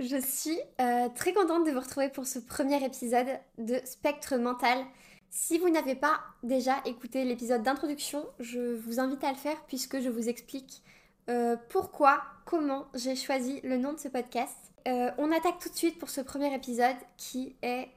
Je 0.00 0.16
suis 0.20 0.58
euh, 0.80 1.08
très 1.14 1.32
contente 1.32 1.64
de 1.64 1.70
vous 1.70 1.78
retrouver 1.78 2.08
pour 2.08 2.26
ce 2.26 2.40
premier 2.40 2.84
épisode 2.84 3.28
de 3.58 3.80
Spectre 3.84 4.36
Mental. 4.36 4.78
Si 5.30 5.56
vous 5.56 5.68
n'avez 5.68 5.94
pas 5.94 6.20
déjà 6.42 6.82
écouté 6.84 7.24
l'épisode 7.24 7.62
d'introduction, 7.62 8.26
je 8.40 8.74
vous 8.74 8.98
invite 8.98 9.22
à 9.22 9.30
le 9.30 9.36
faire 9.36 9.56
puisque 9.68 10.00
je 10.00 10.08
vous 10.08 10.28
explique 10.28 10.82
euh, 11.30 11.56
pourquoi, 11.68 12.24
comment 12.44 12.86
j'ai 12.94 13.14
choisi 13.14 13.60
le 13.62 13.78
nom 13.78 13.92
de 13.92 13.98
ce 13.98 14.08
podcast. 14.08 14.56
Euh, 14.88 15.12
on 15.16 15.30
attaque 15.30 15.60
tout 15.60 15.68
de 15.68 15.76
suite 15.76 15.98
pour 16.00 16.10
ce 16.10 16.20
premier 16.20 16.52
épisode 16.52 16.96
qui 17.16 17.54
est 17.62 17.88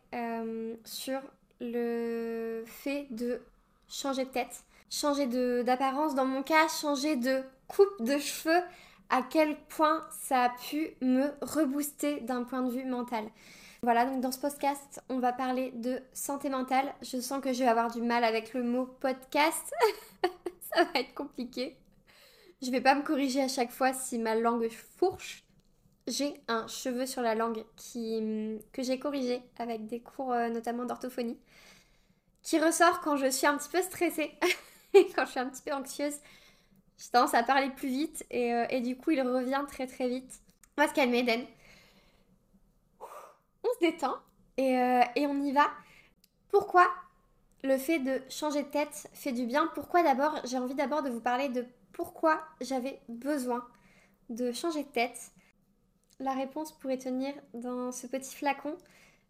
sur 0.84 1.20
le 1.59 2.64
fait 2.68 3.07
de 3.09 3.41
changer 3.89 4.25
de 4.25 4.29
tête, 4.29 4.64
changer 4.91 5.25
d'apparence 5.64 6.14
dans 6.14 6.25
mon 6.25 6.43
cas, 6.43 6.68
changer 6.68 7.16
de 7.16 7.41
coupe 7.68 8.02
de 8.02 8.20
cheveux, 8.20 8.61
à 9.09 9.21
quel 9.21 9.57
point 9.69 10.05
ça 10.11 10.43
a 10.43 10.49
pu 10.49 10.91
me 11.01 11.31
rebooster 11.41 12.21
d'un 12.21 12.43
point 12.43 12.61
de 12.61 12.71
vue 12.71 12.86
mental. 12.86 13.25
Voilà, 13.83 14.05
donc 14.05 14.21
dans 14.21 14.32
ce 14.32 14.39
podcast, 14.39 15.01
on 15.07 15.19
va 15.19 15.32
parler 15.32 15.71
de 15.71 16.01
santé 16.11 16.49
mentale. 16.49 16.93
Je 17.01 17.19
sens 17.19 17.41
que 17.41 17.54
je 17.54 17.59
vais 17.59 17.69
avoir 17.69 17.91
du 17.91 18.01
mal 18.01 18.23
avec 18.23 18.54
le 18.54 18.63
mot 18.63 18.85
podcast. 18.85 19.73
ça 20.73 20.83
va 20.83 20.99
être 20.99 21.13
compliqué. 21.13 21.77
Je 22.61 22.71
vais 22.71 22.82
pas 22.82 22.96
me 22.96 23.04
corriger 23.04 23.41
à 23.41 23.47
chaque 23.47 23.71
fois 23.71 23.93
si 23.93 24.18
ma 24.18 24.35
langue 24.35 24.69
fourche. 24.69 25.43
J'ai 26.07 26.41
un 26.47 26.68
cheveu 26.68 27.05
sur 27.05 27.21
la 27.21 27.35
langue 27.35 27.65
qui, 27.75 28.60
que 28.71 28.82
j'ai 28.82 28.97
corrigé 28.97 29.41
avec 29.60 29.85
des 29.87 29.99
cours 29.99 30.32
euh, 30.32 30.49
notamment 30.49 30.85
d'orthophonie, 30.85 31.37
qui 32.41 32.59
ressort 32.59 33.02
quand 33.02 33.17
je 33.17 33.30
suis 33.30 33.45
un 33.45 33.58
petit 33.58 33.69
peu 33.69 33.81
stressée 33.81 34.31
et 34.94 35.08
quand 35.09 35.25
je 35.25 35.31
suis 35.31 35.39
un 35.39 35.49
petit 35.49 35.61
peu 35.61 35.73
anxieuse. 35.73 36.16
J'ai 36.97 37.09
tendance 37.09 37.33
à 37.33 37.44
parler 37.44 37.69
plus 37.69 37.89
vite 37.89 38.25
euh, 38.33 38.66
et, 38.69 38.81
du 38.81 38.97
coup 38.97 39.11
il 39.11 39.22
revient 39.22 39.64
très 39.67 39.88
très 39.88 40.09
vite. 40.09 40.42
On 40.78 40.81
va 40.81 40.88
se 40.88 40.94
calmer, 40.94 41.23
Den. 41.23 41.45
On 43.00 43.73
se 43.73 43.80
détend 43.80 44.16
et, 44.58 44.77
euh, 44.77 45.03
et 45.16 45.27
on 45.27 45.41
y 45.44 45.52
va. 45.52 45.69
Pourquoi 46.49 46.88
le 47.63 47.77
fait 47.77 47.99
de 47.99 48.21
changer 48.30 48.63
de 48.63 48.69
tête 48.69 49.09
fait 49.13 49.31
du 49.31 49.45
bien? 49.45 49.69
Pourquoi 49.75 50.03
d'abord 50.03 50.39
J'ai 50.45 50.58
envie 50.58 50.75
d'abord 50.75 51.03
de 51.03 51.09
vous 51.09 51.19
parler 51.19 51.49
de 51.49 51.66
pourquoi 51.91 52.44
j'avais 52.61 53.02
besoin 53.09 53.67
de 54.30 54.52
changer 54.52 54.83
de 54.83 54.89
tête? 54.89 55.31
La 56.19 56.33
réponse 56.33 56.71
pourrait 56.71 56.97
tenir 56.97 57.33
dans 57.53 57.91
ce 57.91 58.08
petit 58.08 58.36
flacon, 58.36 58.75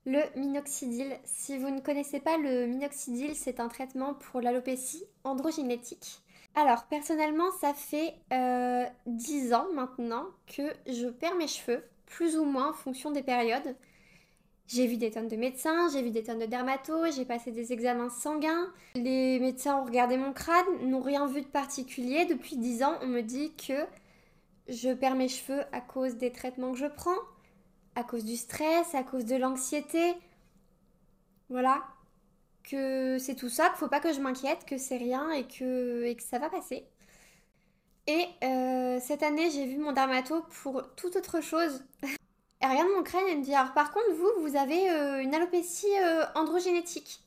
le 0.06 0.22
minoxidil. 0.39 1.17
Si 1.25 1.58
vous 1.58 1.69
ne 1.69 1.81
connaissez 1.81 2.22
pas 2.22 2.38
le 2.38 2.66
minoxidil, 2.66 3.36
c'est 3.36 3.59
un 3.59 3.67
traitement 3.67 4.13
pour 4.13 4.39
l'alopécie 4.39 5.03
androgynétique. 5.25 6.22
Alors, 6.59 6.86
personnellement, 6.86 7.52
ça 7.61 7.75
fait 7.75 8.16
euh, 8.33 8.83
10 9.05 9.53
ans 9.53 9.67
maintenant 9.75 10.25
que 10.47 10.63
je 10.88 11.08
perds 11.08 11.36
mes 11.36 11.47
cheveux, 11.47 11.83
plus 12.08 12.36
ou 12.36 12.45
moins 12.45 12.72
en 12.72 12.73
fonction 12.73 13.11
des 13.11 13.22
périodes. 13.22 13.75
J'ai 14.66 14.88
vu 14.88 14.97
des 14.97 15.11
tonnes 15.11 15.28
de 15.28 15.35
médecins, 15.35 15.88
j'ai 15.94 16.02
vu 16.02 16.09
des 16.09 16.23
tonnes 16.23 16.39
de 16.39 16.47
dermatos, 16.47 17.16
j'ai 17.16 17.25
passé 17.25 17.52
des 17.52 17.73
examens 17.73 18.09
sanguins. 18.09 18.73
Les 18.95 19.39
médecins 19.39 19.80
ont 19.80 19.85
regardé 19.85 20.17
mon 20.17 20.33
crâne, 20.33 20.66
n'ont 20.81 21.00
rien 21.00 21.28
vu 21.28 21.41
de 21.41 21.47
particulier. 21.47 22.25
Depuis 22.25 22.58
10 22.58 22.81
ans, 22.81 22.95
on 23.03 23.08
me 23.08 23.22
dit 23.22 23.53
que 23.53 23.85
je 24.67 24.91
perds 24.91 25.13
mes 25.13 25.30
cheveux 25.30 25.61
à 25.72 25.80
cause 25.80 26.16
des 26.16 26.31
traitements 26.31 26.72
que 26.72 26.80
je 26.80 26.88
prends, 26.88 27.19
à 27.94 28.03
cause 28.03 28.25
du 28.25 28.35
stress, 28.35 28.95
à 28.95 29.03
cause 29.03 29.25
de 29.25 29.35
l'anxiété. 29.35 30.16
Voilà, 31.50 31.83
que 32.69 33.17
c'est 33.19 33.35
tout 33.35 33.49
ça, 33.49 33.69
qu'il 33.69 33.77
faut 33.77 33.87
pas 33.87 33.99
que 33.99 34.13
je 34.13 34.19
m'inquiète, 34.19 34.65
que 34.65 34.77
c'est 34.77 34.97
rien 34.97 35.31
et 35.31 35.47
que, 35.47 36.03
et 36.03 36.15
que 36.15 36.23
ça 36.23 36.39
va 36.39 36.49
passer. 36.49 36.87
Et 38.07 38.25
euh, 38.43 38.99
cette 39.01 39.21
année, 39.23 39.49
j'ai 39.51 39.65
vu 39.65 39.77
mon 39.77 39.91
dermato 39.91 40.43
pour 40.63 40.83
toute 40.95 41.15
autre 41.17 41.41
chose. 41.41 41.83
Elle 42.59 42.71
regarde 42.71 42.89
mon 42.95 43.03
crâne 43.03 43.27
et 43.27 43.35
me 43.35 43.43
dit 43.43 43.53
Alors, 43.53 43.73
par 43.73 43.91
contre, 43.91 44.11
vous, 44.13 44.41
vous 44.41 44.55
avez 44.55 44.89
euh, 44.89 45.21
une 45.21 45.35
alopécie 45.35 45.88
euh, 46.01 46.23
androgénétique. 46.35 47.21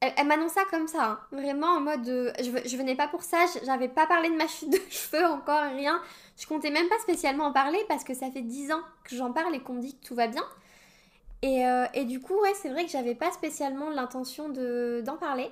Elle, 0.00 0.28
m'annonce 0.28 0.52
ça 0.52 0.64
comme 0.70 0.86
ça, 0.86 1.04
hein. 1.04 1.20
vraiment 1.32 1.66
en 1.66 1.80
mode 1.80 2.04
je, 2.06 2.68
je, 2.68 2.76
venais 2.76 2.94
pas 2.94 3.08
pour 3.08 3.24
ça, 3.24 3.38
j'avais 3.64 3.88
pas 3.88 4.06
parlé 4.06 4.30
de 4.30 4.36
ma 4.36 4.46
chute 4.46 4.70
de 4.70 4.78
cheveux, 4.90 5.26
encore 5.26 5.72
rien. 5.72 6.00
Je 6.36 6.46
comptais 6.46 6.70
même 6.70 6.88
pas 6.88 7.00
spécialement 7.00 7.46
en 7.46 7.52
parler 7.52 7.84
parce 7.88 8.04
que 8.04 8.14
ça 8.14 8.30
fait 8.30 8.42
10 8.42 8.70
ans 8.70 8.82
que 9.02 9.16
j'en 9.16 9.32
parle 9.32 9.56
et 9.56 9.60
qu'on 9.60 9.72
me 9.74 9.80
dit 9.80 9.98
que 9.98 10.06
tout 10.06 10.14
va 10.14 10.28
bien. 10.28 10.44
Euh, 11.44 11.86
et, 11.94 12.04
du 12.04 12.20
coup, 12.20 12.34
ouais, 12.40 12.54
c'est 12.54 12.68
vrai 12.68 12.84
que 12.84 12.90
j'avais 12.90 13.14
pas 13.14 13.30
spécialement 13.30 13.90
l'intention 13.90 14.48
d'en 14.48 15.16
parler. 15.16 15.50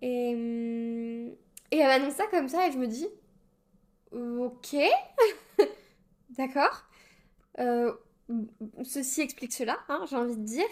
Et, 0.00 0.34
hum, 0.34 1.34
et 1.70 1.78
elle 1.78 1.86
m'annonce 1.86 2.14
ça 2.14 2.26
comme 2.26 2.48
ça 2.48 2.68
et 2.68 2.72
je 2.72 2.78
me 2.78 2.86
dis, 2.86 3.08
ok, 4.12 4.76
d'accord. 6.30 6.84
Euh, 7.58 7.92
ceci 8.84 9.20
explique 9.20 9.52
cela, 9.52 9.78
hein, 9.88 10.04
j'ai 10.08 10.16
envie 10.16 10.36
de 10.36 10.44
dire. 10.44 10.66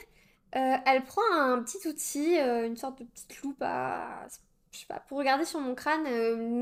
Euh, 0.57 0.77
elle 0.85 1.05
prend 1.05 1.23
un 1.33 1.63
petit 1.63 1.87
outil, 1.89 2.37
une 2.39 2.77
sorte 2.77 2.99
de 2.99 3.05
petite 3.05 3.43
loupe 3.43 3.65
pour 5.09 5.19
regarder 5.19 5.45
sur 5.45 5.61
mon 5.61 5.75
crâne, 5.75 6.05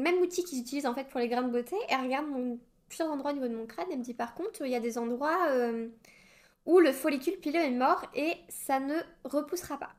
même 0.03 0.19
outil 0.21 0.45
qu'ils 0.45 0.61
utilisent 0.61 0.87
en 0.87 0.95
fait 0.95 1.09
pour 1.09 1.21
les 1.21 1.29
grains 1.29 1.43
de 1.43 1.51
beauté. 1.51 1.77
Elle 1.89 2.03
regarde 2.03 2.27
mon, 2.29 2.59
plusieurs 2.89 3.11
endroits 3.11 3.33
au 3.33 3.35
niveau 3.35 3.49
de 3.49 3.57
mon 3.57 3.67
crâne 3.67 3.91
et 3.91 3.97
me 3.97 4.03
dit 4.03 4.15
par 4.15 4.35
contre, 4.35 4.63
il 4.65 4.71
y 4.71 4.77
a 4.77 4.81
des 4.81 4.99
endroits 4.99 5.49
où 6.69 6.81
le 6.81 6.93
follicule 6.93 7.39
pileux 7.41 7.63
est 7.63 7.71
mort 7.71 8.05
et 8.15 8.35
ça 8.51 8.79
ne 8.79 8.95
repoussera 9.25 9.79
pas. 9.79 9.91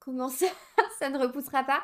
Comment 0.00 0.28
ça 0.28 0.46
Ça 0.98 1.10
ne 1.10 1.18
repoussera 1.18 1.62
pas? 1.64 1.82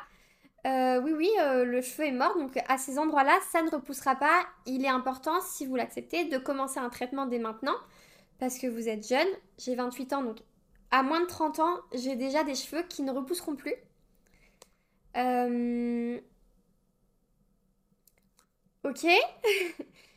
Euh, 0.65 1.01
Oui, 1.01 1.13
oui, 1.13 1.29
euh, 1.39 1.65
le 1.65 1.81
cheveu 1.81 2.05
est 2.07 2.11
mort, 2.11 2.35
donc 2.37 2.57
à 2.67 2.77
ces 2.79 2.97
endroits-là, 2.99 3.37
ça 3.51 3.61
ne 3.61 3.69
repoussera 3.69 4.15
pas. 4.15 4.45
Il 4.65 4.83
est 4.83 4.89
important, 4.89 5.39
si 5.41 5.67
vous 5.67 5.75
l'acceptez, 5.75 6.25
de 6.25 6.39
commencer 6.39 6.79
un 6.79 6.89
traitement 6.89 7.27
dès 7.27 7.39
maintenant, 7.39 7.75
parce 8.39 8.57
que 8.57 8.67
vous 8.67 8.89
êtes 8.89 9.07
jeune. 9.07 9.27
J'ai 9.59 9.75
28 9.75 10.13
ans, 10.13 10.23
donc 10.23 10.37
à 10.91 11.03
moins 11.03 11.21
de 11.21 11.27
30 11.27 11.59
ans, 11.59 11.77
j'ai 11.93 12.15
déjà 12.15 12.43
des 12.43 12.55
cheveux 12.55 12.83
qui 12.83 13.03
ne 13.03 13.11
repousseront 13.11 13.55
plus. 13.55 13.75
Euh... 15.17 16.19
Ok 18.83 19.05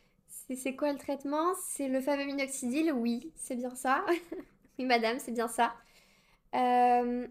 C'est 0.53 0.75
quoi 0.75 0.91
le 0.91 0.99
traitement? 0.99 1.53
C'est 1.67 1.87
le 1.87 2.01
fameux 2.01 2.25
minoxidil 2.25 2.91
Oui, 2.91 3.31
c'est 3.35 3.55
bien 3.55 3.73
ça. 3.73 4.05
oui, 4.79 4.85
madame, 4.85 5.17
c'est 5.19 5.31
bien 5.31 5.47
ça. 5.47 5.73
Euh, 6.53 7.27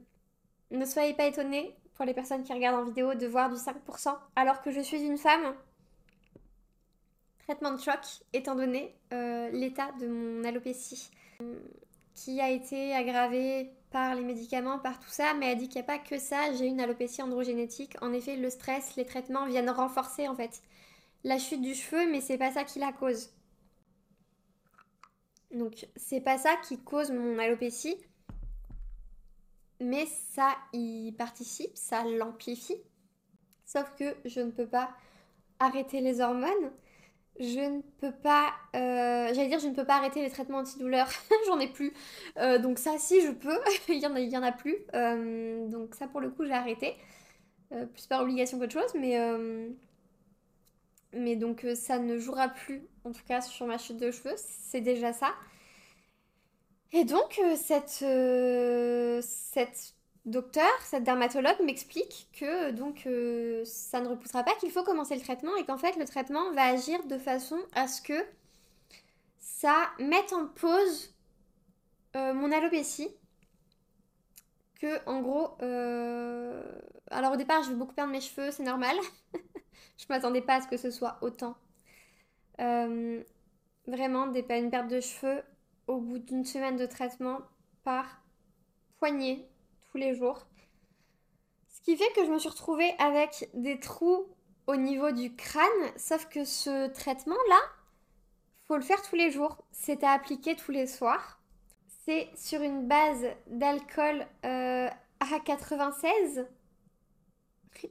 ne 0.70 0.84
soyez 0.84 1.14
pas 1.14 1.26
étonnés 1.26 1.76
pour 1.94 2.04
les 2.04 2.14
personnes 2.14 2.42
qui 2.42 2.52
regardent 2.52 2.80
en 2.80 2.84
vidéo 2.84 3.14
de 3.14 3.26
voir 3.26 3.50
du 3.50 3.56
5% 3.56 4.16
alors 4.34 4.62
que 4.62 4.72
je 4.72 4.80
suis 4.80 5.00
une 5.00 5.16
femme. 5.16 5.54
Traitement 7.44 7.72
de 7.72 7.80
choc, 7.80 8.00
étant 8.32 8.56
donné 8.56 8.96
euh, 9.12 9.48
l'état 9.50 9.92
de 10.00 10.08
mon 10.08 10.44
alopécie, 10.44 11.10
qui 12.14 12.40
a 12.40 12.50
été 12.50 12.94
aggravé 12.94 13.70
par 13.90 14.14
les 14.14 14.22
médicaments, 14.22 14.78
par 14.78 14.98
tout 14.98 15.10
ça, 15.10 15.34
mais 15.34 15.52
elle 15.52 15.58
dit 15.58 15.68
qu'il 15.68 15.80
n'y 15.80 15.86
a 15.86 15.86
pas 15.86 15.98
que 15.98 16.18
ça, 16.18 16.52
j'ai 16.54 16.66
une 16.66 16.80
alopécie 16.80 17.22
androgénétique. 17.22 17.96
En 18.00 18.12
effet, 18.12 18.36
le 18.36 18.50
stress, 18.50 18.96
les 18.96 19.04
traitements 19.04 19.46
viennent 19.46 19.70
renforcer 19.70 20.26
en 20.26 20.34
fait 20.34 20.62
la 21.24 21.38
chute 21.38 21.62
du 21.62 21.74
cheveu, 21.74 22.10
mais 22.10 22.20
c'est 22.20 22.38
pas 22.38 22.52
ça 22.52 22.64
qui 22.64 22.78
la 22.78 22.92
cause. 22.92 23.30
Donc 25.50 25.86
c'est 25.96 26.20
pas 26.20 26.38
ça 26.38 26.56
qui 26.66 26.78
cause 26.78 27.10
mon 27.10 27.38
alopécie, 27.38 27.96
mais 29.80 30.06
ça 30.32 30.56
y 30.72 31.12
participe, 31.12 31.76
ça 31.76 32.04
l'amplifie. 32.04 32.76
Sauf 33.64 33.92
que 33.96 34.16
je 34.24 34.40
ne 34.40 34.50
peux 34.50 34.66
pas 34.66 34.90
arrêter 35.58 36.00
les 36.00 36.20
hormones, 36.20 36.72
je 37.40 37.60
ne 37.60 37.80
peux 38.00 38.12
pas, 38.12 38.52
euh, 38.76 39.32
j'allais 39.32 39.48
dire 39.48 39.58
je 39.58 39.68
ne 39.68 39.74
peux 39.74 39.84
pas 39.84 39.96
arrêter 39.96 40.22
les 40.22 40.30
traitements 40.30 40.58
antidouleurs, 40.58 41.08
j'en 41.46 41.58
ai 41.58 41.68
plus. 41.68 41.92
Euh, 42.36 42.58
donc 42.58 42.78
ça 42.78 42.98
si 42.98 43.20
je 43.22 43.30
peux, 43.30 43.58
il 43.88 43.98
y 43.98 44.36
en 44.36 44.42
a, 44.42 44.52
plus. 44.52 44.76
Euh, 44.94 45.66
donc 45.68 45.94
ça 45.94 46.06
pour 46.08 46.20
le 46.20 46.30
coup 46.30 46.44
j'ai 46.44 46.52
arrêté, 46.52 46.96
plus 47.92 48.06
par 48.06 48.22
obligation 48.22 48.58
qu'autre 48.58 48.72
chose, 48.72 48.94
mais 48.94 49.18
mais 51.16 51.36
donc 51.36 51.64
euh, 51.64 51.74
ça 51.74 51.98
ne 51.98 52.18
jouera 52.18 52.48
plus, 52.48 52.86
en 53.04 53.12
tout 53.12 53.24
cas 53.26 53.40
sur 53.40 53.66
ma 53.66 53.78
chute 53.78 53.96
de 53.96 54.10
cheveux, 54.10 54.34
c'est 54.36 54.80
déjà 54.80 55.12
ça. 55.12 55.34
Et 56.92 57.04
donc 57.04 57.38
euh, 57.42 57.56
cette, 57.56 58.00
euh, 58.02 59.20
cette 59.22 59.94
docteur, 60.26 60.70
cette 60.82 61.04
dermatologue 61.04 61.60
m'explique 61.64 62.28
que 62.32 62.70
donc 62.70 63.08
ça 63.66 64.00
ne 64.00 64.08
repoussera 64.08 64.42
pas, 64.42 64.54
qu'il 64.56 64.70
faut 64.70 64.84
commencer 64.84 65.14
le 65.14 65.20
traitement 65.20 65.56
et 65.56 65.64
qu'en 65.64 65.78
fait 65.78 65.96
le 65.96 66.04
traitement 66.04 66.52
va 66.52 66.64
agir 66.64 67.04
de 67.06 67.18
façon 67.18 67.58
à 67.74 67.88
ce 67.88 68.00
que 68.00 68.24
ça 69.38 69.90
mette 69.98 70.32
en 70.32 70.46
pause 70.46 71.14
mon 72.14 72.52
alopécie. 72.52 73.08
Que 74.80 75.04
en 75.06 75.20
gros, 75.20 75.56
alors 77.10 77.32
au 77.32 77.36
départ 77.36 77.62
je 77.64 77.70
vais 77.70 77.76
beaucoup 77.76 77.94
perdre 77.94 78.12
mes 78.12 78.20
cheveux, 78.20 78.50
c'est 78.50 78.62
normal. 78.62 78.96
Je 79.96 80.06
m'attendais 80.08 80.42
pas 80.42 80.56
à 80.56 80.60
ce 80.60 80.68
que 80.68 80.76
ce 80.76 80.90
soit 80.90 81.18
autant. 81.22 81.56
Euh, 82.60 83.22
vraiment, 83.86 84.26
des, 84.26 84.44
une 84.50 84.70
perte 84.70 84.88
de 84.88 85.00
cheveux 85.00 85.42
au 85.86 85.98
bout 85.98 86.18
d'une 86.18 86.44
semaine 86.44 86.76
de 86.76 86.86
traitement 86.86 87.40
par 87.82 88.22
poignée 88.98 89.48
tous 89.90 89.98
les 89.98 90.14
jours. 90.14 90.46
Ce 91.68 91.80
qui 91.82 91.96
fait 91.96 92.12
que 92.14 92.24
je 92.24 92.30
me 92.30 92.38
suis 92.38 92.48
retrouvée 92.48 92.94
avec 92.98 93.50
des 93.54 93.78
trous 93.78 94.26
au 94.66 94.76
niveau 94.76 95.10
du 95.10 95.34
crâne, 95.34 95.92
sauf 95.96 96.26
que 96.28 96.44
ce 96.44 96.88
traitement-là 96.88 97.60
faut 98.66 98.76
le 98.76 98.82
faire 98.82 99.02
tous 99.02 99.16
les 99.16 99.30
jours. 99.30 99.62
C'est 99.72 100.02
à 100.04 100.12
appliquer 100.12 100.56
tous 100.56 100.72
les 100.72 100.86
soirs. 100.86 101.40
C'est 102.04 102.30
sur 102.34 102.62
une 102.62 102.86
base 102.86 103.26
d'alcool 103.46 104.26
euh, 104.44 104.88
à 105.20 105.38
96%, 105.38 106.46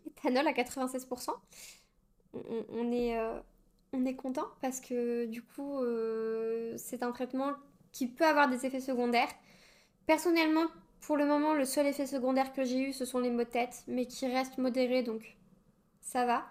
éthanol 0.06 0.48
à 0.48 0.54
96%. 0.54 1.30
On, 2.34 2.92
est, 2.92 3.18
euh, 3.18 3.40
on 3.94 4.06
est 4.06 4.16
content 4.16 4.48
parce 4.62 4.80
que 4.80 5.26
du 5.26 5.44
coup, 5.44 5.80
euh, 5.80 6.74
c'est 6.78 7.04
un 7.04 7.12
traitement 7.12 7.54
qui 7.92 8.08
peut 8.08 8.26
avoir 8.26 8.50
des 8.50 8.66
effets 8.66 8.82
secondaires. 8.82 9.30
Personnellement, 10.08 10.66
pour 11.02 11.18
le 11.18 11.26
moment, 11.26 11.54
le 11.54 11.66
seul 11.66 11.86
effet 11.88 12.06
secondaire 12.08 12.54
que 12.54 12.64
j'ai 12.64 12.80
eu, 12.90 12.94
ce 12.94 13.06
sont 13.06 13.20
les 13.20 13.30
maux 13.30 13.44
de 13.44 13.50
tête, 13.50 13.84
mais 13.88 14.06
qui 14.08 14.26
restent 14.28 14.58
modérés, 14.58 15.04
donc 15.04 15.38
ça 16.02 16.26
va. 16.26 16.46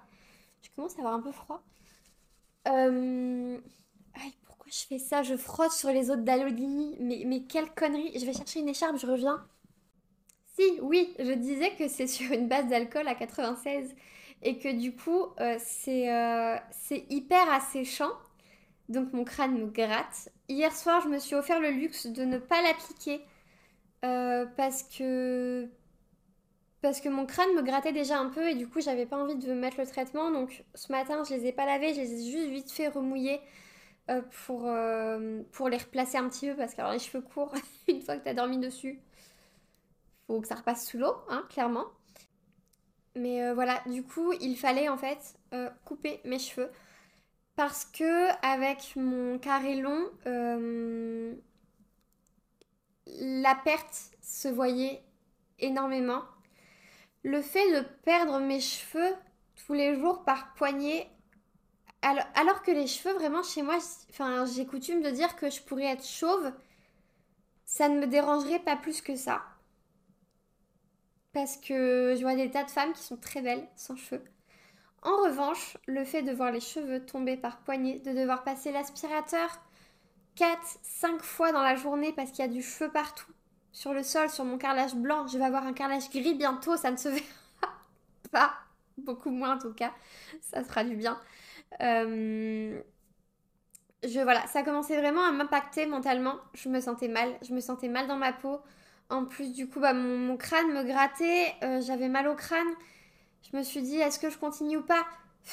Je 0.62 0.68
commence 0.76 0.96
à 0.96 0.98
avoir 1.00 1.14
un 1.14 1.20
peu 1.22 1.32
froid. 1.32 1.62
Euh... 2.68 3.58
pourquoi 4.46 4.66
je 4.70 4.86
fais 4.86 4.98
ça? 4.98 5.22
Je 5.22 5.36
frotte 5.36 5.72
sur 5.72 5.90
les 5.90 6.10
autres 6.10 6.22
d'Alodini. 6.22 6.96
Mais, 7.00 7.24
mais 7.26 7.42
quelle 7.42 7.70
connerie 7.74 8.18
Je 8.18 8.24
vais 8.24 8.32
chercher 8.32 8.60
une 8.60 8.68
écharpe, 8.68 8.96
je 8.98 9.06
reviens. 9.06 9.44
Si, 10.56 10.78
oui, 10.82 11.14
je 11.18 11.32
disais 11.32 11.74
que 11.76 11.88
c'est 11.88 12.06
sur 12.06 12.30
une 12.32 12.46
base 12.48 12.68
d'alcool 12.68 13.08
à 13.08 13.14
96 13.14 13.94
et 14.42 14.58
que 14.58 14.68
du 14.72 14.94
coup, 14.94 15.26
euh, 15.40 15.58
euh, 15.88 16.56
c'est 16.70 17.06
hyper 17.10 17.50
asséchant. 17.50 18.10
Donc 18.88 19.12
mon 19.12 19.24
crâne 19.24 19.56
me 19.58 19.66
gratte. 19.66 20.28
Hier 20.48 20.74
soir, 20.74 21.00
je 21.02 21.08
me 21.08 21.18
suis 21.18 21.34
offert 21.34 21.60
le 21.60 21.70
luxe 21.70 22.06
de 22.06 22.24
ne 22.24 22.38
pas 22.38 22.60
l'appliquer 22.62 23.24
euh, 24.04 24.46
parce 24.56 24.82
que 24.82 25.68
parce 26.82 27.00
que 27.00 27.08
mon 27.08 27.26
crâne 27.26 27.54
me 27.54 27.62
grattait 27.62 27.92
déjà 27.92 28.18
un 28.18 28.28
peu 28.28 28.48
et 28.48 28.56
du 28.56 28.68
coup 28.68 28.80
j'avais 28.80 29.06
pas 29.06 29.16
envie 29.16 29.36
de 29.36 29.52
mettre 29.54 29.78
le 29.78 29.86
traitement 29.86 30.32
donc 30.32 30.64
ce 30.74 30.90
matin 30.90 31.22
je 31.22 31.32
les 31.32 31.46
ai 31.46 31.52
pas 31.52 31.64
lavés 31.64 31.94
je 31.94 32.00
les 32.00 32.12
ai 32.12 32.32
juste 32.32 32.50
vite 32.50 32.72
fait 32.72 32.88
remouiller 32.88 33.40
pour, 34.46 34.68
pour 35.52 35.68
les 35.68 35.76
replacer 35.76 36.18
un 36.18 36.28
petit 36.28 36.48
peu 36.48 36.56
parce 36.56 36.74
que 36.74 36.92
les 36.92 36.98
cheveux 36.98 37.22
courts 37.22 37.54
une 37.88 38.00
fois 38.02 38.16
que 38.16 38.24
t'as 38.24 38.34
dormi 38.34 38.58
dessus 38.58 38.98
faut 40.26 40.40
que 40.40 40.48
ça 40.48 40.56
repasse 40.56 40.88
sous 40.88 40.98
l'eau 40.98 41.14
hein, 41.28 41.46
clairement 41.48 41.86
mais 43.14 43.52
voilà 43.52 43.82
du 43.86 44.02
coup 44.02 44.32
il 44.40 44.56
fallait 44.56 44.88
en 44.88 44.96
fait 44.96 45.38
couper 45.84 46.20
mes 46.24 46.38
cheveux 46.38 46.70
parce 47.56 47.84
que 47.84 48.30
avec 48.44 48.94
mon 48.96 49.38
carré 49.38 49.76
long 49.76 50.10
la 53.06 53.54
perte 53.54 54.10
se 54.20 54.48
voyait 54.48 55.02
énormément. 55.58 56.22
Le 57.22 57.40
fait 57.40 57.72
de 57.72 57.86
perdre 58.04 58.40
mes 58.40 58.60
cheveux 58.60 59.14
tous 59.66 59.72
les 59.74 59.98
jours 59.98 60.24
par 60.24 60.54
poignée, 60.54 61.08
alors, 62.02 62.62
que 62.62 62.72
les 62.72 62.88
cheveux, 62.88 63.14
vraiment, 63.14 63.44
chez 63.44 63.62
moi, 63.62 63.78
enfin, 64.10 64.44
j'ai 64.44 64.66
coutume 64.66 65.02
de 65.02 65.10
dire 65.10 65.36
que 65.36 65.50
je 65.50 65.62
pourrais 65.62 65.84
être 65.84 66.04
chauve, 66.04 66.52
ça 67.64 67.88
ne 67.88 68.00
me 68.00 68.08
dérangerait 68.08 68.58
pas 68.58 68.76
plus 68.76 69.00
que 69.00 69.14
ça. 69.14 69.44
Parce 71.32 71.56
que 71.56 72.14
je 72.16 72.22
vois 72.22 72.34
des 72.34 72.50
tas 72.50 72.64
de 72.64 72.70
femmes 72.70 72.92
qui 72.92 73.02
sont 73.02 73.16
très 73.16 73.40
belles 73.40 73.66
sans 73.76 73.96
cheveux. 73.96 74.22
En 75.02 75.16
revanche, 75.16 75.76
le 75.86 76.04
fait 76.04 76.22
de 76.22 76.32
voir 76.32 76.52
les 76.52 76.60
cheveux 76.60 77.04
tomber 77.04 77.36
par 77.36 77.58
poignée, 77.60 77.98
de 78.00 78.12
devoir 78.12 78.44
passer 78.44 78.70
l'aspirateur, 78.70 79.60
4, 80.36 80.58
5 80.82 81.22
fois 81.22 81.52
dans 81.52 81.62
la 81.62 81.74
journée 81.74 82.12
parce 82.12 82.30
qu'il 82.30 82.44
y 82.44 82.48
a 82.48 82.52
du 82.52 82.62
feu 82.62 82.90
partout. 82.90 83.32
Sur 83.72 83.94
le 83.94 84.02
sol, 84.02 84.28
sur 84.30 84.44
mon 84.44 84.58
carrelage 84.58 84.94
blanc, 84.94 85.26
je 85.26 85.38
vais 85.38 85.44
avoir 85.44 85.66
un 85.66 85.72
carrelage 85.72 86.10
gris 86.10 86.34
bientôt, 86.34 86.76
ça 86.76 86.90
ne 86.90 86.96
se 86.96 87.08
verra 87.08 87.72
pas. 88.30 88.54
Beaucoup 88.98 89.30
moins 89.30 89.56
en 89.56 89.58
tout 89.58 89.72
cas, 89.72 89.92
ça 90.40 90.62
fera 90.62 90.84
du 90.84 90.94
bien. 90.96 91.18
Euh, 91.80 92.80
je, 94.04 94.20
voilà, 94.20 94.46
ça 94.48 94.62
commençait 94.62 94.98
vraiment 94.98 95.24
à 95.24 95.32
m'impacter 95.32 95.86
mentalement. 95.86 96.36
Je 96.54 96.68
me 96.68 96.80
sentais 96.80 97.08
mal, 97.08 97.30
je 97.42 97.54
me 97.54 97.60
sentais 97.60 97.88
mal 97.88 98.06
dans 98.06 98.16
ma 98.16 98.32
peau. 98.32 98.60
En 99.10 99.24
plus, 99.24 99.52
du 99.52 99.68
coup, 99.68 99.80
bah, 99.80 99.92
mon, 99.92 100.36
crâne 100.36 100.72
me 100.72 100.84
grattait, 100.84 101.54
euh, 101.62 101.80
j'avais 101.82 102.08
mal 102.08 102.28
au 102.28 102.34
crâne. 102.34 102.68
Je 103.50 103.56
me 103.56 103.62
suis 103.62 103.82
dit, 103.82 103.96
est-ce 103.96 104.18
que 104.18 104.30
je 104.30 104.38
continue 104.38 104.78
ou 104.78 104.82
pas? 104.82 105.06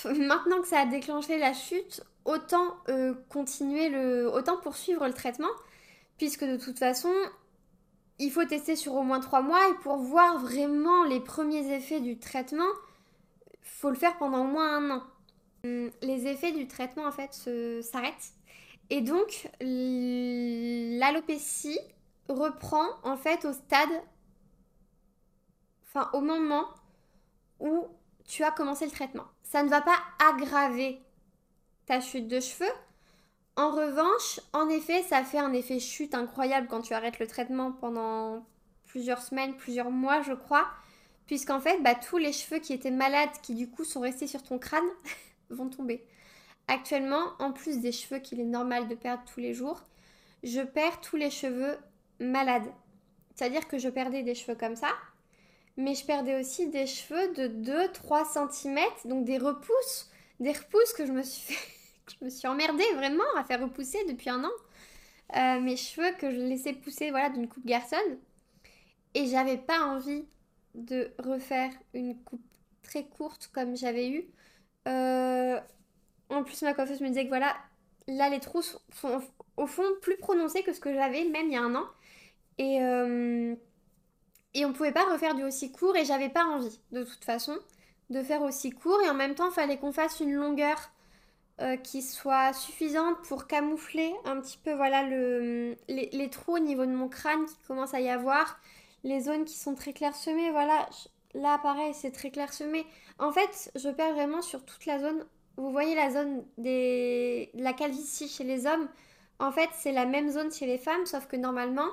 Maintenant 0.06 0.62
que 0.62 0.68
ça 0.68 0.82
a 0.82 0.86
déclenché 0.86 1.38
la 1.38 1.54
chute, 1.54 2.02
autant 2.26 2.78
euh, 2.90 3.14
continuer 3.30 3.90
le, 3.90 4.32
autant 4.32 4.58
poursuivre 4.58 5.06
le 5.08 5.14
traitement, 5.14 5.50
puisque 6.18 6.46
de 6.46 6.58
toute 6.58 6.80
façon, 6.80 7.12
il 8.20 8.32
faut 8.32 8.46
tester 8.46 8.76
sur 8.76 8.96
au 8.96 9.04
moins 9.04 9.20
trois 9.20 9.42
mois 9.42 9.70
et 9.70 9.74
pour 9.82 9.98
voir 9.98 10.38
vraiment 10.40 11.04
les 11.06 11.20
premiers 11.20 11.74
effets 11.74 12.00
du 12.00 12.18
traitement, 12.18 12.70
faut 13.62 13.90
le 13.90 13.96
faire 13.96 14.18
pendant 14.18 14.42
au 14.42 14.48
moins 14.48 14.78
un 14.78 14.92
an. 14.92 15.04
Hum, 15.66 15.90
les 16.02 16.28
effets 16.28 16.54
du 16.54 16.68
traitement 16.68 17.06
en 17.06 17.12
fait 17.12 17.34
s'arrêtent 17.82 18.32
et 18.90 19.02
donc 19.02 19.50
l'alopécie 21.00 21.78
reprend 22.34 22.86
en 23.04 23.18
fait 23.18 23.46
au 23.46 23.54
stade, 23.54 23.90
enfin 25.84 26.10
au 26.14 26.22
moment 26.22 26.68
où 27.60 27.88
tu 28.26 28.44
as 28.44 28.52
commencé 28.52 28.86
le 28.86 28.92
traitement. 28.92 29.26
Ça 29.44 29.64
ne 29.64 29.70
va 29.70 29.82
pas 29.82 29.98
aggraver 30.20 31.02
ta 31.86 32.00
chute 32.00 32.28
de 32.28 32.40
cheveux. 32.40 32.72
En 33.56 33.72
revanche, 33.72 34.40
en 34.54 34.70
effet, 34.70 35.02
ça 35.04 35.24
fait 35.24 35.40
un 35.40 35.52
effet 35.52 35.80
chute 35.80 36.14
incroyable 36.14 36.68
quand 36.70 36.82
tu 36.82 36.94
arrêtes 36.94 37.20
le 37.20 37.28
traitement 37.28 37.72
pendant 37.72 38.46
plusieurs 38.86 39.22
semaines, 39.22 39.58
plusieurs 39.58 39.92
mois, 39.92 40.22
je 40.22 40.34
crois. 40.34 40.68
Puisqu'en 41.26 41.60
fait, 41.60 41.82
bah, 41.82 41.96
tous 41.96 42.18
les 42.18 42.32
cheveux 42.32 42.60
qui 42.60 42.74
étaient 42.74 42.92
malades, 42.92 43.30
qui 43.42 43.56
du 43.56 43.70
coup 43.70 43.84
sont 43.84 44.00
restés 44.00 44.28
sur 44.28 44.44
ton 44.44 44.60
crâne, 44.60 44.88
vont 45.50 45.70
tomber. 45.70 46.06
Actuellement, 46.68 47.34
en 47.40 47.52
plus 47.52 47.80
des 47.80 47.92
cheveux 47.92 48.20
qu'il 48.20 48.40
est 48.40 48.46
normal 48.46 48.88
de 48.88 48.96
perdre 48.96 49.24
tous 49.26 49.40
les 49.40 49.54
jours, 49.54 49.84
je 50.44 50.62
perds 50.62 51.02
tous 51.02 51.18
les 51.18 51.32
cheveux 51.32 51.78
malades. 52.20 52.72
C'est-à-dire 53.36 53.68
que 53.68 53.78
je 53.78 53.90
perdais 53.90 54.24
des 54.24 54.36
cheveux 54.36 54.56
comme 54.56 54.76
ça, 54.76 54.92
mais 55.78 55.96
je 55.96 56.06
perdais 56.06 56.40
aussi 56.40 56.68
des 56.68 56.86
cheveux 56.86 57.34
de 57.34 57.48
2-3 57.48 58.50
cm, 58.52 58.80
donc 59.06 59.26
des 59.26 59.38
repousses, 59.38 60.12
des 60.40 60.52
repousses 60.52 60.94
que 60.94 61.06
je 61.06 61.12
me 61.12 61.24
suis 61.24 61.56
je 62.20 62.26
me 62.26 62.30
suis 62.30 62.48
emmerdée 62.48 62.92
vraiment 62.96 63.24
à 63.38 63.44
faire 63.44 63.62
repousser 63.62 64.04
depuis 64.06 64.30
un 64.30 64.44
an 64.44 64.52
euh, 65.36 65.60
mes 65.60 65.78
cheveux 65.78 66.12
que 66.18 66.32
je 66.32 66.38
laissais 66.38 66.74
pousser 66.74 67.12
voilà, 67.12 67.30
d'une 67.30 67.48
coupe 67.48 67.66
garçon. 67.66 67.98
Et 69.14 69.28
j'avais 69.28 69.58
pas 69.58 69.82
envie 69.82 70.26
de 70.76 71.12
refaire 71.20 71.72
une 71.94 72.16
coupe 72.24 72.42
très 72.82 73.06
courte 73.06 73.50
comme 73.54 73.76
j'avais 73.76 74.10
eu. 74.10 74.28
Euh, 74.88 75.60
en 76.30 76.44
plus, 76.44 76.62
ma 76.64 76.74
coiffeuse 76.74 77.02
me 77.02 77.10
disait 77.10 77.24
que 77.24 77.30
voilà, 77.30 77.56
là 78.08 78.30
les 78.30 78.40
trous 78.40 78.62
sont, 78.62 79.22
au 79.58 79.68
fond 79.68 79.84
plus 80.02 80.18
prononcés 80.18 80.64
que 80.64 80.74
ce 80.74 80.80
que 80.80 80.94
j'avais 80.94 81.26
même 81.26 81.48
il 81.48 81.54
y 81.54 81.58
a 81.58 81.62
un 81.62 81.76
an. 81.76 81.86
Et, 82.60 82.84
euh, 82.84 83.56
et 84.54 84.66
on 84.66 84.74
pouvait 84.74 84.92
pas 84.92 85.12
refaire 85.12 85.34
du 85.34 85.44
aussi 85.44 85.72
court 85.72 85.96
et 85.96 86.06
j'avais 86.06 86.30
pas 86.30 86.46
envie 86.46 86.80
de 86.92 87.04
toute 87.04 87.26
façon 87.26 87.58
de 88.12 88.22
faire 88.22 88.44
aussi 88.44 88.70
court. 88.70 89.02
Et 89.02 89.10
en 89.10 89.16
même 89.16 89.34
temps, 89.34 89.50
il 89.50 89.54
fallait 89.54 89.78
qu'on 89.78 89.92
fasse 89.92 90.20
une 90.20 90.34
longueur 90.34 90.92
euh, 91.62 91.76
qui 91.76 92.02
soit 92.02 92.54
suffisante 92.54 93.18
pour 93.28 93.46
camoufler 93.46 94.14
un 94.24 94.40
petit 94.40 94.58
peu 94.58 94.72
voilà 94.72 95.04
le, 95.04 95.76
les, 95.90 96.30
trous 96.30 96.56
au 96.56 96.60
niveau 96.60 96.86
de 96.86 96.92
mon 96.92 97.10
crâne 97.10 97.46
qui 97.48 97.58
commence 97.68 97.94
à 97.94 98.00
y 98.00 98.10
avoir, 98.10 98.62
les 99.04 99.20
zones 99.20 99.44
qui 99.44 99.58
sont 99.58 99.76
très 99.76 99.92
clairsemées, 99.92 100.52
voilà, 100.52 100.88
là 101.34 101.60
pareil 101.62 101.94
c'est 101.94 102.12
très 102.12 102.32
clairsemé. 102.32 102.86
En 103.18 103.34
fait 103.34 103.74
je 103.76 103.90
perds 103.90 104.14
vraiment 104.14 104.42
sur 104.42 104.64
toute 104.64 104.86
la 104.86 105.00
zone, 105.00 105.26
vous 105.58 105.70
voyez 105.70 105.96
la 105.96 106.12
zone 106.12 106.46
de 106.58 107.62
la 107.62 107.74
calvitie 107.74 108.30
chez 108.30 108.46
les 108.46 108.66
hommes, 108.66 108.88
en 109.40 109.52
fait 109.52 109.70
c'est 109.74 109.92
la 109.92 110.06
même 110.06 110.30
zone 110.30 110.54
chez 110.54 110.66
les 110.66 110.78
femmes 110.78 111.06
sauf 111.06 111.28
que 111.28 111.36
normalement 111.36 111.90